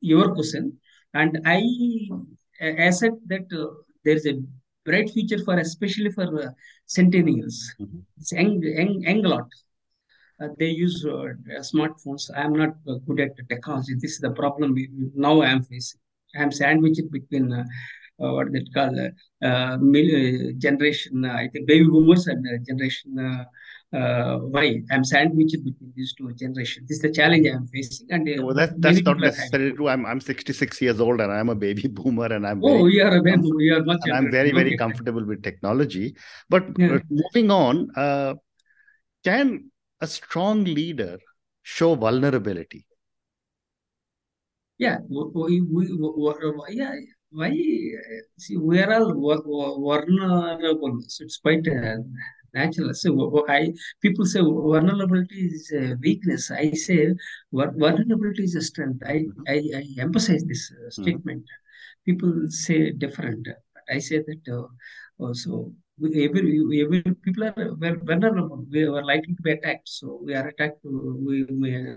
your 0.00 0.34
question. 0.34 0.78
And 1.14 1.40
I, 1.44 1.62
said 2.90 3.12
that 3.26 3.48
there 4.04 4.16
is 4.16 4.26
a 4.26 4.40
bright 4.84 5.10
future 5.10 5.38
for 5.44 5.58
especially 5.58 6.10
for 6.10 6.26
uh, 6.42 6.50
centennials. 6.86 7.56
Mm-hmm. 7.80 7.98
It's 8.18 8.32
young, 8.32 8.62
young, 8.62 9.00
young 9.00 9.22
lot. 9.22 9.48
Uh, 10.40 10.48
they 10.58 10.66
use 10.66 11.04
uh, 11.06 11.34
smartphones. 11.60 12.30
I 12.34 12.42
am 12.42 12.54
not 12.54 12.70
uh, 12.88 12.94
good 13.06 13.20
at 13.20 13.48
technology. 13.48 13.94
This 13.94 14.12
is 14.12 14.20
the 14.20 14.32
problem 14.32 14.74
we, 14.74 14.88
now 15.14 15.40
I 15.40 15.50
am 15.50 15.62
facing. 15.62 16.00
I 16.36 16.42
am 16.42 16.50
sandwiched 16.50 17.10
between 17.10 17.52
uh, 17.52 17.64
uh, 18.22 18.32
what 18.34 18.52
they 18.52 18.64
call 18.74 18.94
generation, 20.58 21.24
I 21.24 21.48
think 21.48 21.66
baby 21.66 21.84
boomers 21.84 22.26
and 22.26 22.44
generation 22.66 23.46
uh, 23.92 24.38
why 24.38 24.80
I'm 24.90 25.04
sandwiched 25.04 25.62
between 25.64 25.92
these 25.94 26.14
two 26.14 26.32
generations. 26.34 26.88
This 26.88 26.96
is 26.96 27.02
the 27.02 27.12
challenge 27.12 27.46
I'm 27.46 27.66
facing. 27.66 28.06
And 28.10 28.28
uh, 28.28 28.42
well, 28.42 28.54
that, 28.54 28.80
that's 28.80 29.02
not 29.02 29.18
necessarily 29.18 29.72
true. 29.72 29.88
I'm 29.88 30.06
I'm 30.06 30.20
66 30.20 30.80
years 30.80 31.00
old 31.00 31.20
and 31.20 31.30
I'm 31.30 31.50
a 31.50 31.54
baby 31.54 31.88
boomer 31.88 32.26
and 32.26 32.46
I'm 32.46 32.64
oh, 32.64 32.86
you 32.86 33.02
are 33.02 33.16
a 33.16 33.22
baby 33.22 33.42
boomer. 33.42 33.60
You 33.60 33.76
are 33.76 33.84
much. 33.84 34.00
I'm 34.12 34.30
very 34.30 34.52
very 34.52 34.70
okay. 34.70 34.76
comfortable 34.76 35.24
with 35.24 35.42
technology. 35.42 36.16
But 36.48 36.66
yeah. 36.78 36.98
moving 37.10 37.50
on, 37.50 37.90
uh, 37.96 38.34
can 39.24 39.70
a 40.00 40.06
strong 40.06 40.64
leader 40.64 41.18
show 41.62 41.94
vulnerability? 41.94 42.86
Yeah, 44.78 44.98
we, 45.08 45.60
we, 45.70 45.86
we, 45.86 46.34
yeah. 46.70 46.94
Why? 47.30 47.50
See, 48.38 48.56
we 48.56 48.80
are 48.80 48.92
all 48.94 49.14
vulnerable. 49.14 50.98
So 51.06 51.24
it's 51.24 51.36
quite. 51.36 51.66
Natural. 52.54 52.92
So 52.92 53.44
I 53.48 53.72
people 54.02 54.26
say 54.26 54.40
vulnerability 54.40 55.46
is 55.46 55.72
a 55.72 55.96
weakness. 56.02 56.50
I 56.50 56.72
say 56.72 57.14
vulnerability 57.52 58.44
is 58.44 58.54
a 58.56 58.62
strength. 58.62 59.02
I 59.06 59.24
I, 59.48 59.62
I 59.74 59.84
emphasize 59.98 60.44
this 60.44 60.70
uh, 60.70 60.74
mm-hmm. 60.74 61.02
statement. 61.02 61.42
Mm-hmm. 61.42 62.04
People 62.04 62.34
say 62.48 62.92
different. 62.92 63.48
I 63.88 63.98
say 63.98 64.18
that 64.18 64.44
uh, 64.52 64.66
also 65.18 65.72
every, 66.04 66.82
every 66.82 67.02
people 67.24 67.44
are 67.44 67.54
vulnerable. 68.04 68.66
We 68.70 68.84
are 68.84 69.04
likely 69.04 69.34
to 69.34 69.42
be 69.42 69.52
attacked. 69.52 69.88
So 69.88 70.20
we 70.22 70.34
are 70.34 70.46
attacked. 70.48 70.80
We 70.84 71.44
we 71.44 71.96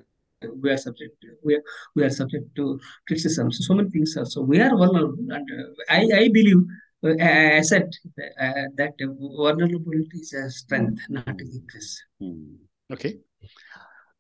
we 0.62 0.70
are 0.70 0.78
subject 0.78 1.20
to, 1.22 1.28
we 1.44 1.56
are, 1.56 1.64
we 1.96 2.04
are 2.04 2.10
subject 2.10 2.56
to 2.56 2.80
criticism 3.08 3.52
so, 3.52 3.62
so 3.62 3.74
many 3.74 3.90
things 3.90 4.16
are 4.18 4.26
so 4.26 4.42
we 4.42 4.60
are 4.60 4.70
vulnerable 4.78 5.26
and 5.30 5.48
uh, 5.60 5.70
i 5.90 6.08
i 6.14 6.28
believe 6.28 6.62
I 7.06 7.62
said 7.62 7.92
uh, 8.40 8.52
that 8.78 8.94
vulnerability 9.00 10.20
is 10.20 10.34
a 10.34 10.50
strength, 10.50 11.02
not 11.10 11.28
a 11.28 11.34
weakness. 11.34 12.02
Hmm. 12.20 12.56
Okay. 12.92 13.18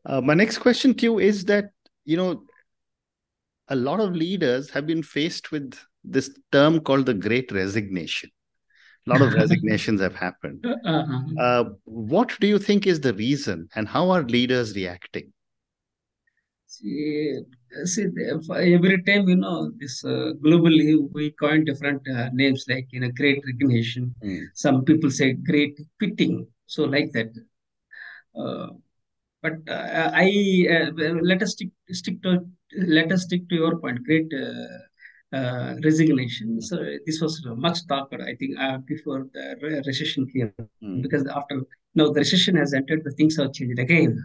Uh, 0.05 0.21
my 0.21 0.33
next 0.33 0.59
question 0.59 0.93
to 0.93 1.03
you 1.03 1.19
is 1.19 1.45
that, 1.45 1.71
you 2.03 2.17
know, 2.17 2.43
a 3.69 3.75
lot 3.75 3.99
of 3.99 4.15
leaders 4.15 4.69
have 4.69 4.85
been 4.85 5.01
faced 5.01 5.51
with 5.51 5.73
this 6.03 6.29
term 6.51 6.79
called 6.79 7.07
the 7.07 7.13
great 7.13 7.51
resignation. 7.51 8.29
A 9.07 9.09
lot 9.11 9.21
of 9.21 9.33
resignations 9.41 10.01
have 10.01 10.15
happened. 10.15 10.65
Uh-huh. 10.65 11.41
Uh, 11.41 11.63
what 11.85 12.35
do 12.39 12.47
you 12.47 12.59
think 12.59 12.85
is 12.85 12.99
the 12.99 13.13
reason 13.13 13.67
and 13.75 13.87
how 13.87 14.11
are 14.11 14.23
leaders 14.23 14.75
reacting? 14.75 15.33
See, 16.75 17.39
every 17.73 19.03
time 19.03 19.29
you 19.29 19.37
know 19.37 19.71
this 19.79 20.03
uh, 20.03 20.33
globally 20.43 21.07
we 21.13 21.31
coin 21.31 21.63
different 21.63 22.01
uh, 22.07 22.29
names 22.33 22.65
like 22.67 22.87
you 22.91 22.99
know 22.99 23.11
great 23.11 23.41
recognition. 23.45 24.13
Mm. 24.23 24.41
Some 24.53 24.83
people 24.83 25.09
say 25.09 25.33
great 25.33 25.79
quitting. 25.99 26.47
So 26.67 26.83
like 26.83 27.11
that. 27.13 27.31
Uh, 28.35 28.67
but 29.41 29.53
uh, 29.69 30.11
I 30.13 30.67
uh, 30.69 30.91
let 31.21 31.41
us 31.43 31.51
stick 31.51 31.69
stick 31.91 32.21
to 32.23 32.45
let 32.77 33.11
us 33.11 33.23
stick 33.23 33.47
to 33.49 33.55
your 33.55 33.77
point. 33.77 34.03
Great 34.03 34.31
uh, 34.33 35.75
resignation. 35.83 36.61
So 36.61 36.83
this 37.05 37.21
was 37.21 37.41
much 37.45 37.87
talked, 37.87 38.13
I 38.15 38.35
think, 38.35 38.57
before 38.85 39.27
the 39.33 39.83
recession 39.85 40.27
came, 40.27 40.51
mm. 40.83 41.01
because 41.01 41.25
after 41.27 41.61
now 41.93 42.09
the 42.09 42.19
recession 42.19 42.55
has 42.57 42.73
entered, 42.73 43.03
the 43.05 43.11
things 43.11 43.37
have 43.37 43.53
changed 43.53 43.79
again 43.79 44.21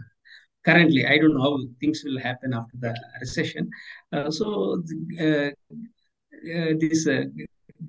currently 0.65 1.05
i 1.05 1.17
don't 1.17 1.33
know 1.35 1.43
how 1.47 1.57
things 1.79 2.03
will 2.05 2.19
happen 2.19 2.53
after 2.53 2.77
the 2.79 2.93
recession. 3.21 3.69
Uh, 4.13 4.29
so 4.29 4.81
uh, 5.19 5.49
uh, 6.55 6.73
this 6.79 7.07
uh, 7.07 7.23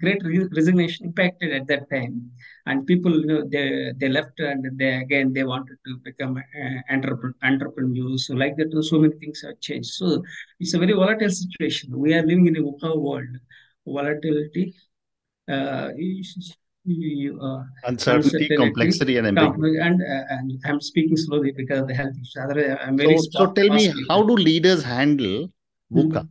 great 0.00 0.20
resignation 0.56 1.06
impacted 1.06 1.52
at 1.52 1.66
that 1.66 1.88
time. 1.90 2.30
And 2.66 2.86
people 2.86 3.12
you 3.20 3.26
know 3.26 3.42
they 3.54 3.92
they 4.00 4.08
left 4.08 4.38
and 4.40 4.78
they 4.78 4.90
again 5.04 5.32
they 5.32 5.44
wanted 5.44 5.78
to 5.86 5.96
become 6.08 6.36
uh, 6.36 6.80
entrepreneur, 6.94 7.34
entrepreneurs. 7.42 8.26
So 8.26 8.34
like 8.34 8.56
that 8.56 8.70
so 8.90 8.98
many 8.98 9.14
things 9.18 9.42
have 9.42 9.60
changed. 9.60 9.90
So 9.90 10.22
it's 10.60 10.74
a 10.74 10.78
very 10.78 10.92
volatile 10.92 11.30
situation. 11.30 11.98
We 11.98 12.14
are 12.14 12.22
living 12.22 12.46
in 12.46 12.56
a 12.56 12.96
world. 12.98 13.34
Volatility 13.86 14.74
uh, 15.48 15.90
you, 16.84 17.38
uh, 17.40 17.62
uncertainty, 17.84 18.48
complexity, 18.56 19.16
and 19.16 19.26
ambiguity. 19.26 19.78
And, 19.78 20.02
uh, 20.02 20.24
and 20.30 20.60
I'm 20.64 20.80
speaking 20.80 21.16
slowly 21.16 21.52
because 21.52 21.86
the 21.86 21.94
health 21.94 22.14
issues. 22.14 22.36
Otherwise, 22.40 22.78
I'm 22.80 22.96
very 22.96 23.16
so, 23.18 23.26
so 23.30 23.52
tell 23.52 23.68
me, 23.68 23.92
how 24.08 24.22
do 24.24 24.34
leaders 24.34 24.82
handle 24.82 25.48
VUCA? 25.92 26.08
Mm-hmm. 26.08 26.26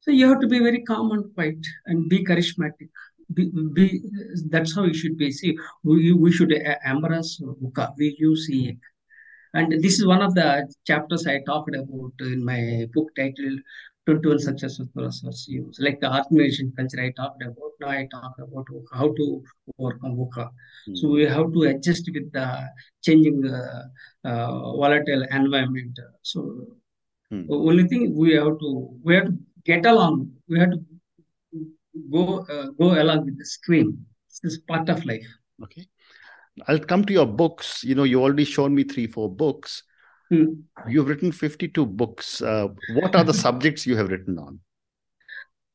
So 0.00 0.10
you 0.10 0.28
have 0.28 0.40
to 0.40 0.48
be 0.48 0.58
very 0.58 0.82
calm 0.82 1.12
and 1.12 1.32
quiet 1.34 1.64
and 1.86 2.08
be 2.08 2.24
charismatic. 2.24 2.88
Be, 3.34 3.50
be 3.72 4.02
that's 4.50 4.74
how 4.74 4.84
you 4.84 4.94
should 4.94 5.16
be. 5.16 5.30
See, 5.30 5.56
we, 5.84 6.12
we 6.12 6.32
should 6.32 6.52
embrace 6.84 7.40
VUCA. 7.40 7.94
We 7.98 8.16
use 8.18 8.46
it. 8.50 8.78
And 9.54 9.82
this 9.82 9.98
is 9.98 10.06
one 10.06 10.22
of 10.22 10.34
the 10.34 10.66
chapters 10.86 11.26
I 11.26 11.40
talked 11.44 11.76
about 11.76 12.12
in 12.20 12.44
my 12.44 12.86
book 12.94 13.08
titled 13.16 13.60
21 14.06 14.38
successful 14.40 14.86
philosophers 14.94 15.46
use. 15.48 15.76
Like 15.78 16.00
the 16.00 16.12
organization 16.12 16.72
culture 16.76 17.00
I 17.00 17.12
talked 17.12 17.42
about, 17.42 17.72
now 17.80 17.88
I 17.88 18.08
talk 18.10 18.34
about 18.38 18.66
how 18.92 19.12
to 19.14 19.42
overcome 19.78 20.16
VUCA. 20.16 20.50
Mm. 20.88 20.96
So 20.96 21.08
we 21.08 21.24
have 21.24 21.52
to 21.52 21.62
adjust 21.62 22.10
with 22.12 22.32
the 22.32 22.68
changing 23.02 23.46
uh, 23.46 23.84
uh, 24.24 24.72
volatile 24.72 25.24
environment. 25.30 25.98
So 26.22 26.66
mm. 27.32 27.46
the 27.46 27.54
only 27.54 27.86
thing 27.86 28.14
we 28.14 28.34
have 28.34 28.58
to 28.58 28.98
we 29.04 29.14
have 29.14 29.26
to 29.26 29.38
get 29.64 29.86
along. 29.86 30.32
We 30.48 30.58
have 30.58 30.70
to 30.70 30.80
go 32.10 32.44
uh, 32.50 32.66
go 32.78 33.00
along 33.00 33.26
with 33.26 33.38
the 33.38 33.44
stream. 33.44 34.04
This 34.42 34.52
is 34.52 34.58
part 34.58 34.88
of 34.88 35.04
life. 35.04 35.26
Okay. 35.62 35.86
I'll 36.66 36.78
come 36.78 37.04
to 37.04 37.12
your 37.12 37.26
books. 37.26 37.82
You 37.84 37.94
know, 37.94 38.04
you 38.04 38.22
already 38.22 38.44
shown 38.44 38.74
me 38.74 38.84
three, 38.84 39.06
four 39.06 39.30
books. 39.30 39.84
Hmm. 40.32 40.64
You've 40.88 41.08
written 41.08 41.30
52 41.30 41.84
books. 41.84 42.40
Uh, 42.40 42.68
what 42.94 43.14
are 43.14 43.22
the 43.22 43.34
subjects 43.46 43.86
you 43.86 43.96
have 43.96 44.08
written 44.08 44.38
on? 44.38 44.60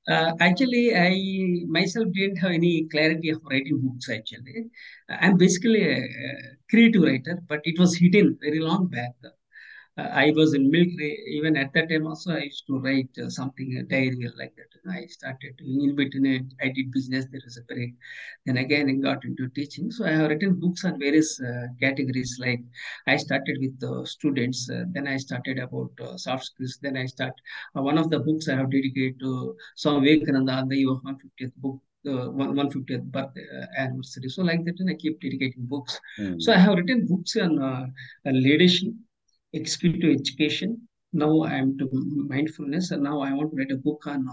Uh, 0.09 0.33
actually, 0.39 0.95
I 0.95 1.11
myself 1.67 2.07
didn't 2.11 2.37
have 2.37 2.51
any 2.51 2.87
clarity 2.89 3.29
of 3.29 3.41
writing 3.51 3.79
books. 3.83 4.09
Actually, 4.09 4.65
I'm 5.09 5.37
basically 5.37 5.83
a 5.83 6.01
creative 6.71 7.03
writer, 7.03 7.39
but 7.47 7.59
it 7.65 7.77
was 7.77 7.95
hidden 7.95 8.35
very 8.41 8.59
long 8.59 8.87
back. 8.87 9.11
I 9.97 10.31
was 10.35 10.53
in 10.53 10.69
military. 10.69 11.17
Even 11.27 11.57
at 11.57 11.73
that 11.73 11.89
time, 11.89 12.05
also 12.05 12.33
I 12.33 12.43
used 12.43 12.67
to 12.67 12.79
write 12.79 13.09
uh, 13.17 13.29
something 13.29 13.77
a 13.77 13.83
diary 13.83 14.29
like 14.37 14.55
that. 14.55 14.91
I 14.91 15.05
started 15.07 15.59
in 15.59 15.95
between 15.95 16.25
it. 16.25 16.43
I 16.61 16.69
did 16.69 16.91
business. 16.91 17.25
There 17.31 17.41
was 17.43 17.57
a 17.57 17.63
break. 17.63 17.95
Then 18.45 18.57
again, 18.57 18.89
I 18.89 18.93
got 18.93 19.25
into 19.25 19.49
teaching. 19.49 19.91
So 19.91 20.05
I 20.05 20.11
have 20.11 20.29
written 20.29 20.59
books 20.59 20.85
on 20.85 20.99
various 20.99 21.39
uh, 21.41 21.67
categories. 21.81 22.37
Like 22.39 22.61
I 23.07 23.17
started 23.17 23.57
with 23.59 23.83
uh, 23.83 24.05
students. 24.05 24.69
Uh, 24.69 24.83
then 24.91 25.07
I 25.07 25.17
started 25.17 25.57
about 25.57 25.91
uh, 25.99 26.15
soft 26.17 26.45
skills. 26.45 26.77
Then 26.81 26.95
I 26.95 27.05
start 27.05 27.33
one 27.73 27.97
of 27.97 28.09
the 28.11 28.19
books 28.19 28.47
I 28.47 28.55
have 28.55 28.69
dedicated 28.69 29.19
to 29.21 29.55
Swami 29.75 30.13
Vivekananda 30.13 30.53
on 30.53 30.67
the 30.67 30.75
eve 30.75 30.89
of 30.89 31.01
150th 31.03 31.55
book 31.55 31.81
uh, 32.07 32.29
150th 32.29 33.03
birthday 33.11 33.45
uh, 33.59 33.65
anniversary. 33.77 34.29
So 34.29 34.43
like 34.43 34.63
that, 34.65 34.79
and 34.79 34.89
I 34.89 34.93
keep 34.93 35.19
dedicating 35.19 35.65
books. 35.65 35.99
Mm. 36.19 36.41
So 36.41 36.53
I 36.53 36.57
have 36.57 36.75
written 36.75 37.05
books 37.05 37.35
on 37.35 37.61
uh, 37.61 37.87
leadership, 38.25 38.93
executive 39.57 40.11
education. 40.19 40.87
Now 41.13 41.41
I 41.41 41.55
am 41.55 41.77
to 41.79 41.89
mindfulness, 42.35 42.91
and 42.91 43.03
now 43.03 43.21
I 43.21 43.33
want 43.33 43.51
to 43.51 43.57
write 43.57 43.71
a 43.71 43.77
book 43.77 44.03
on 44.07 44.27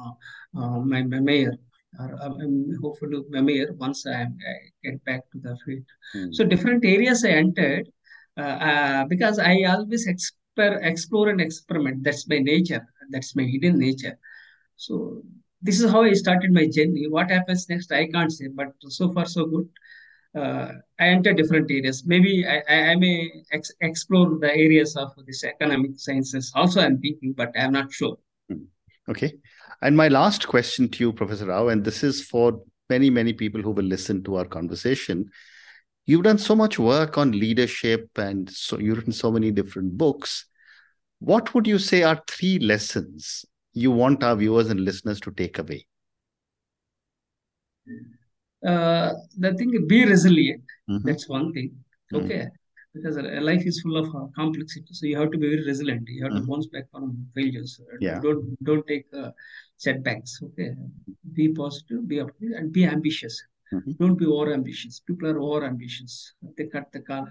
uh, 0.56 0.80
my, 0.80 1.02
mayor. 1.02 1.54
Or 1.98 2.14
uh, 2.20 2.30
I'm 2.42 2.72
hopefully 2.82 3.22
mayor 3.30 3.72
once 3.74 4.06
I, 4.06 4.22
I, 4.22 4.54
get 4.82 5.04
back 5.04 5.20
to 5.32 5.38
the 5.38 5.56
field. 5.64 5.84
Mm. 6.16 6.34
So 6.34 6.44
different 6.44 6.84
areas 6.84 7.24
I 7.24 7.30
entered 7.30 7.88
uh, 8.36 8.58
uh, 8.70 9.04
because 9.04 9.38
I 9.38 9.62
always 9.68 10.08
ex- 10.08 10.32
exper- 10.56 10.82
explore 10.82 11.28
and 11.28 11.40
experiment. 11.40 12.04
That's 12.04 12.28
my 12.28 12.38
nature. 12.38 12.86
That's 13.10 13.34
my 13.36 13.44
hidden 13.44 13.78
nature. 13.78 14.18
So 14.76 15.22
this 15.62 15.80
is 15.80 15.90
how 15.90 16.02
I 16.02 16.12
started 16.12 16.52
my 16.52 16.66
journey. 16.66 17.06
What 17.08 17.30
happens 17.30 17.68
next, 17.68 17.92
I 17.92 18.06
can't 18.08 18.32
say, 18.32 18.48
but 18.48 18.68
so 18.88 19.12
far 19.12 19.26
so 19.26 19.46
good. 19.46 19.68
Uh, 20.34 20.72
I 20.98 21.08
enter 21.08 21.32
different 21.32 21.70
areas. 21.70 22.04
Maybe 22.04 22.44
I, 22.46 22.90
I, 22.90 22.96
may 22.96 23.30
ex- 23.52 23.70
explore 23.80 24.38
the 24.40 24.50
areas 24.50 24.96
of 24.96 25.12
this 25.26 25.44
economic 25.44 25.92
sciences. 25.96 26.50
Also, 26.56 26.80
I'm 26.80 27.00
thinking, 27.00 27.34
but 27.34 27.52
I'm 27.56 27.72
not 27.72 27.92
sure. 27.92 28.18
Hmm. 28.48 28.64
Okay. 29.08 29.34
And 29.80 29.96
my 29.96 30.08
last 30.08 30.48
question 30.48 30.88
to 30.88 31.04
you, 31.04 31.12
Professor 31.12 31.46
Rao, 31.46 31.68
and 31.68 31.84
this 31.84 32.02
is 32.02 32.24
for 32.24 32.60
many, 32.90 33.10
many 33.10 33.32
people 33.32 33.62
who 33.62 33.70
will 33.70 33.84
listen 33.84 34.24
to 34.24 34.36
our 34.36 34.44
conversation. 34.44 35.30
You've 36.06 36.24
done 36.24 36.38
so 36.38 36.56
much 36.56 36.78
work 36.78 37.16
on 37.16 37.32
leadership 37.32 38.08
and 38.16 38.50
so 38.50 38.78
you've 38.78 38.98
written 38.98 39.12
so 39.12 39.30
many 39.30 39.50
different 39.50 39.96
books. 39.96 40.46
What 41.20 41.54
would 41.54 41.66
you 41.66 41.78
say 41.78 42.02
are 42.02 42.22
three 42.26 42.58
lessons 42.58 43.44
you 43.72 43.90
want 43.90 44.22
our 44.22 44.36
viewers 44.36 44.68
and 44.68 44.80
listeners 44.80 45.20
to 45.20 45.30
take 45.30 45.58
away? 45.58 45.86
Uh, 48.64 49.12
the 49.38 49.52
thing 49.54 49.70
be 49.94 50.04
resilient. 50.04 50.62
Mhm. 50.90 51.02
That's 51.06 51.28
one 51.28 51.52
thing. 51.52 51.70
Mm. 52.12 52.18
Okay. 52.18 52.44
Because 52.94 53.16
uh, 53.18 53.24
life 53.50 53.64
is 53.70 53.80
full 53.82 53.96
of 54.02 54.08
uh, 54.18 54.26
complexity, 54.40 54.92
so 54.98 55.06
you 55.06 55.16
have 55.20 55.30
to 55.32 55.38
be 55.38 55.48
very 55.54 55.64
resilient. 55.70 56.04
You 56.16 56.22
have 56.24 56.34
to 56.38 56.42
Mhm. 56.42 56.48
bounce 56.50 56.68
back 56.74 56.86
from 56.92 57.04
failures. 57.34 57.72
Yeah. 58.06 58.20
Don't 58.26 58.42
don't 58.68 58.86
take 58.92 59.06
uh, 59.22 59.30
setbacks. 59.86 60.32
Okay. 60.46 60.68
Be 61.38 61.46
positive, 61.62 62.06
be 62.12 62.20
optimistic, 62.24 62.58
and 62.60 62.72
be 62.78 62.84
ambitious. 62.96 63.36
Mhm. 63.72 63.96
Don't 64.00 64.18
be 64.22 64.26
over 64.36 64.48
ambitious. 64.58 65.00
People 65.08 65.26
are 65.32 65.40
over 65.46 65.60
ambitious. 65.72 66.12
They 66.56 66.66
cut 66.74 66.86
the 66.96 67.02
car, 67.10 67.24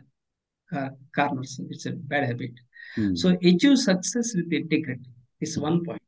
car 0.72 0.90
corners. 1.16 1.54
It's 1.74 1.86
a 1.92 1.94
bad 2.12 2.24
habit. 2.32 2.56
Mm. 2.98 3.18
So 3.22 3.30
achieve 3.52 3.78
success 3.90 4.28
with 4.36 4.52
integrity 4.62 5.10
is 5.40 5.58
one 5.70 5.78
point. 5.88 6.04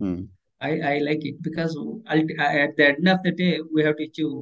Mm. 0.00 0.28
I, 0.68 0.72
I 0.92 0.94
like 1.08 1.24
it 1.30 1.36
because 1.42 1.72
at 2.06 2.76
the 2.78 2.86
end 2.94 3.08
of 3.08 3.22
the 3.26 3.32
day, 3.32 3.52
we 3.74 3.82
have 3.86 3.96
to 3.96 4.04
achieve 4.04 4.34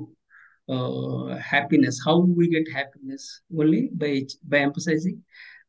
uh, 0.69 1.37
happiness. 1.37 2.01
How 2.05 2.19
we 2.19 2.49
get 2.49 2.67
happiness? 2.73 3.43
Only 3.63 3.91
by 4.03 4.13
by 4.45 4.59
emphasizing 4.59 5.23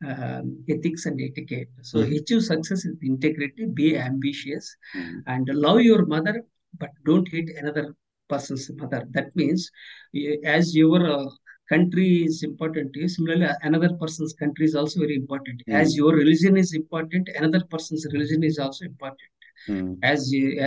um, 0.10 0.64
ethics 0.70 1.06
and 1.06 1.20
etiquette. 1.22 1.70
So 1.82 2.00
Mhm. 2.00 2.18
achieve 2.20 2.44
success 2.44 2.86
with 2.86 3.02
integrity, 3.14 3.66
be 3.82 3.88
ambitious, 3.98 4.66
Mm. 4.96 5.24
and 5.34 5.50
love 5.66 5.82
your 5.82 6.06
mother, 6.06 6.36
but 6.82 6.92
don't 7.10 7.28
hate 7.36 7.50
another 7.62 7.86
person's 8.34 8.66
mother. 8.82 9.02
That 9.18 9.36
means, 9.36 9.70
eh, 10.16 10.38
as 10.58 10.76
your 10.82 11.02
uh, 11.16 11.30
country 11.74 12.24
is 12.28 12.44
important 12.44 12.94
to 12.94 13.02
you, 13.02 13.10
similarly, 13.16 13.48
another 13.70 13.92
person's 14.04 14.34
country 14.34 14.66
is 14.70 14.76
also 14.82 15.00
very 15.06 15.16
important. 15.24 15.62
As 15.82 15.88
Mm. 15.94 15.98
your 16.02 16.14
religion 16.22 16.56
is 16.64 16.74
important, 16.82 17.30
another 17.42 17.62
person's 17.74 18.06
religion 18.14 18.44
is 18.52 18.58
also 18.66 18.86
important 18.86 19.32
Mm. 19.68 19.98
as 20.12 20.20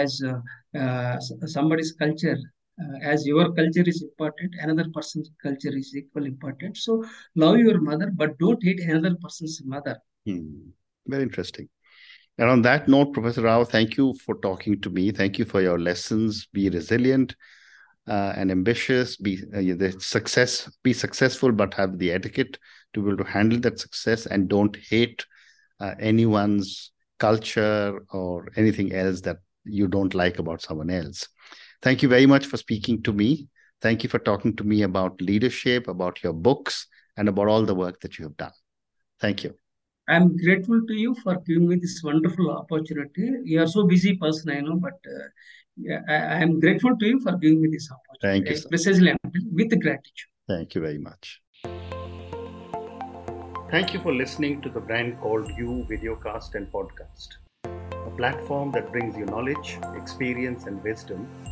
as 0.02 0.12
uh, 0.30 0.40
uh, 0.80 1.18
somebody's 1.56 1.92
culture 2.02 2.38
uh, 2.80 2.98
as 3.02 3.26
your 3.26 3.52
culture 3.52 3.84
is 3.86 4.02
important 4.02 4.54
another 4.60 4.86
person's 4.94 5.30
culture 5.42 5.76
is 5.76 5.94
equally 5.96 6.28
important 6.28 6.76
so 6.76 7.04
love 7.34 7.58
your 7.58 7.80
mother 7.80 8.10
but 8.14 8.38
don't 8.38 8.62
hate 8.62 8.80
another 8.80 9.16
person's 9.16 9.60
mother 9.64 9.96
Hmm. 10.26 10.70
Very 11.06 11.22
interesting. 11.24 11.68
And 12.38 12.48
on 12.48 12.62
that 12.62 12.88
note, 12.88 13.12
Professor 13.12 13.42
Rao, 13.42 13.64
thank 13.64 13.96
you 13.96 14.14
for 14.24 14.36
talking 14.36 14.80
to 14.82 14.90
me. 14.90 15.10
Thank 15.10 15.38
you 15.38 15.44
for 15.44 15.60
your 15.60 15.78
lessons. 15.78 16.46
Be 16.52 16.70
resilient 16.70 17.34
uh, 18.08 18.32
and 18.36 18.50
ambitious. 18.50 19.16
Be 19.16 19.42
uh, 19.54 19.76
the 19.76 19.96
success. 19.98 20.70
Be 20.82 20.92
successful, 20.92 21.52
but 21.52 21.74
have 21.74 21.98
the 21.98 22.12
etiquette 22.12 22.58
to 22.94 23.02
be 23.02 23.08
able 23.08 23.24
to 23.24 23.30
handle 23.30 23.60
that 23.60 23.80
success, 23.80 24.26
and 24.26 24.48
don't 24.48 24.76
hate 24.88 25.26
uh, 25.80 25.94
anyone's 25.98 26.92
culture 27.18 28.04
or 28.12 28.48
anything 28.56 28.92
else 28.92 29.20
that 29.22 29.38
you 29.64 29.86
don't 29.86 30.14
like 30.14 30.38
about 30.38 30.62
someone 30.62 30.90
else. 30.90 31.28
Thank 31.82 32.02
you 32.02 32.08
very 32.08 32.26
much 32.26 32.46
for 32.46 32.56
speaking 32.56 33.02
to 33.02 33.12
me. 33.12 33.48
Thank 33.80 34.04
you 34.04 34.08
for 34.08 34.20
talking 34.20 34.54
to 34.56 34.64
me 34.64 34.82
about 34.82 35.20
leadership, 35.20 35.88
about 35.88 36.22
your 36.22 36.32
books, 36.32 36.86
and 37.16 37.28
about 37.28 37.48
all 37.48 37.64
the 37.64 37.74
work 37.74 38.00
that 38.00 38.18
you 38.18 38.24
have 38.26 38.36
done. 38.36 38.56
Thank 39.20 39.44
you. 39.44 39.52
i'm 40.14 40.24
grateful 40.44 40.80
to 40.86 40.94
you 41.00 41.10
for 41.18 41.34
giving 41.48 41.66
me 41.72 41.76
this 41.82 41.92
wonderful 42.06 42.48
opportunity 42.54 43.26
you 43.50 43.58
are 43.64 43.68
so 43.74 43.82
busy 43.90 44.12
person 44.22 44.50
i 44.54 44.56
know 44.68 44.74
but 44.86 45.06
uh, 45.16 45.28
yeah, 45.88 46.00
I, 46.14 46.40
am 46.46 46.54
grateful 46.64 46.96
to 47.02 47.06
you 47.10 47.20
for 47.26 47.34
giving 47.44 47.60
me 47.64 47.68
this 47.74 47.86
opportunity 47.96 48.48
Thank 48.48 48.64
you, 48.64 48.68
precisely 48.72 49.14
with 49.60 49.76
gratitude 49.84 50.32
Thank 50.48 50.74
you 50.74 50.80
very 50.80 50.98
much. 50.98 51.40
Thank 53.70 53.94
you 53.94 54.00
for 54.00 54.12
listening 54.12 54.60
to 54.62 54.68
the 54.68 54.80
brand 54.80 55.18
called 55.20 55.48
You 55.56 55.86
Videocast 55.90 56.56
and 56.56 56.70
Podcast, 56.70 57.28
a 57.64 58.10
platform 58.16 58.72
that 58.72 58.90
brings 58.92 59.16
you 59.16 59.24
knowledge, 59.24 59.78
experience, 59.96 60.66
and 60.66 60.82
wisdom 60.82 61.26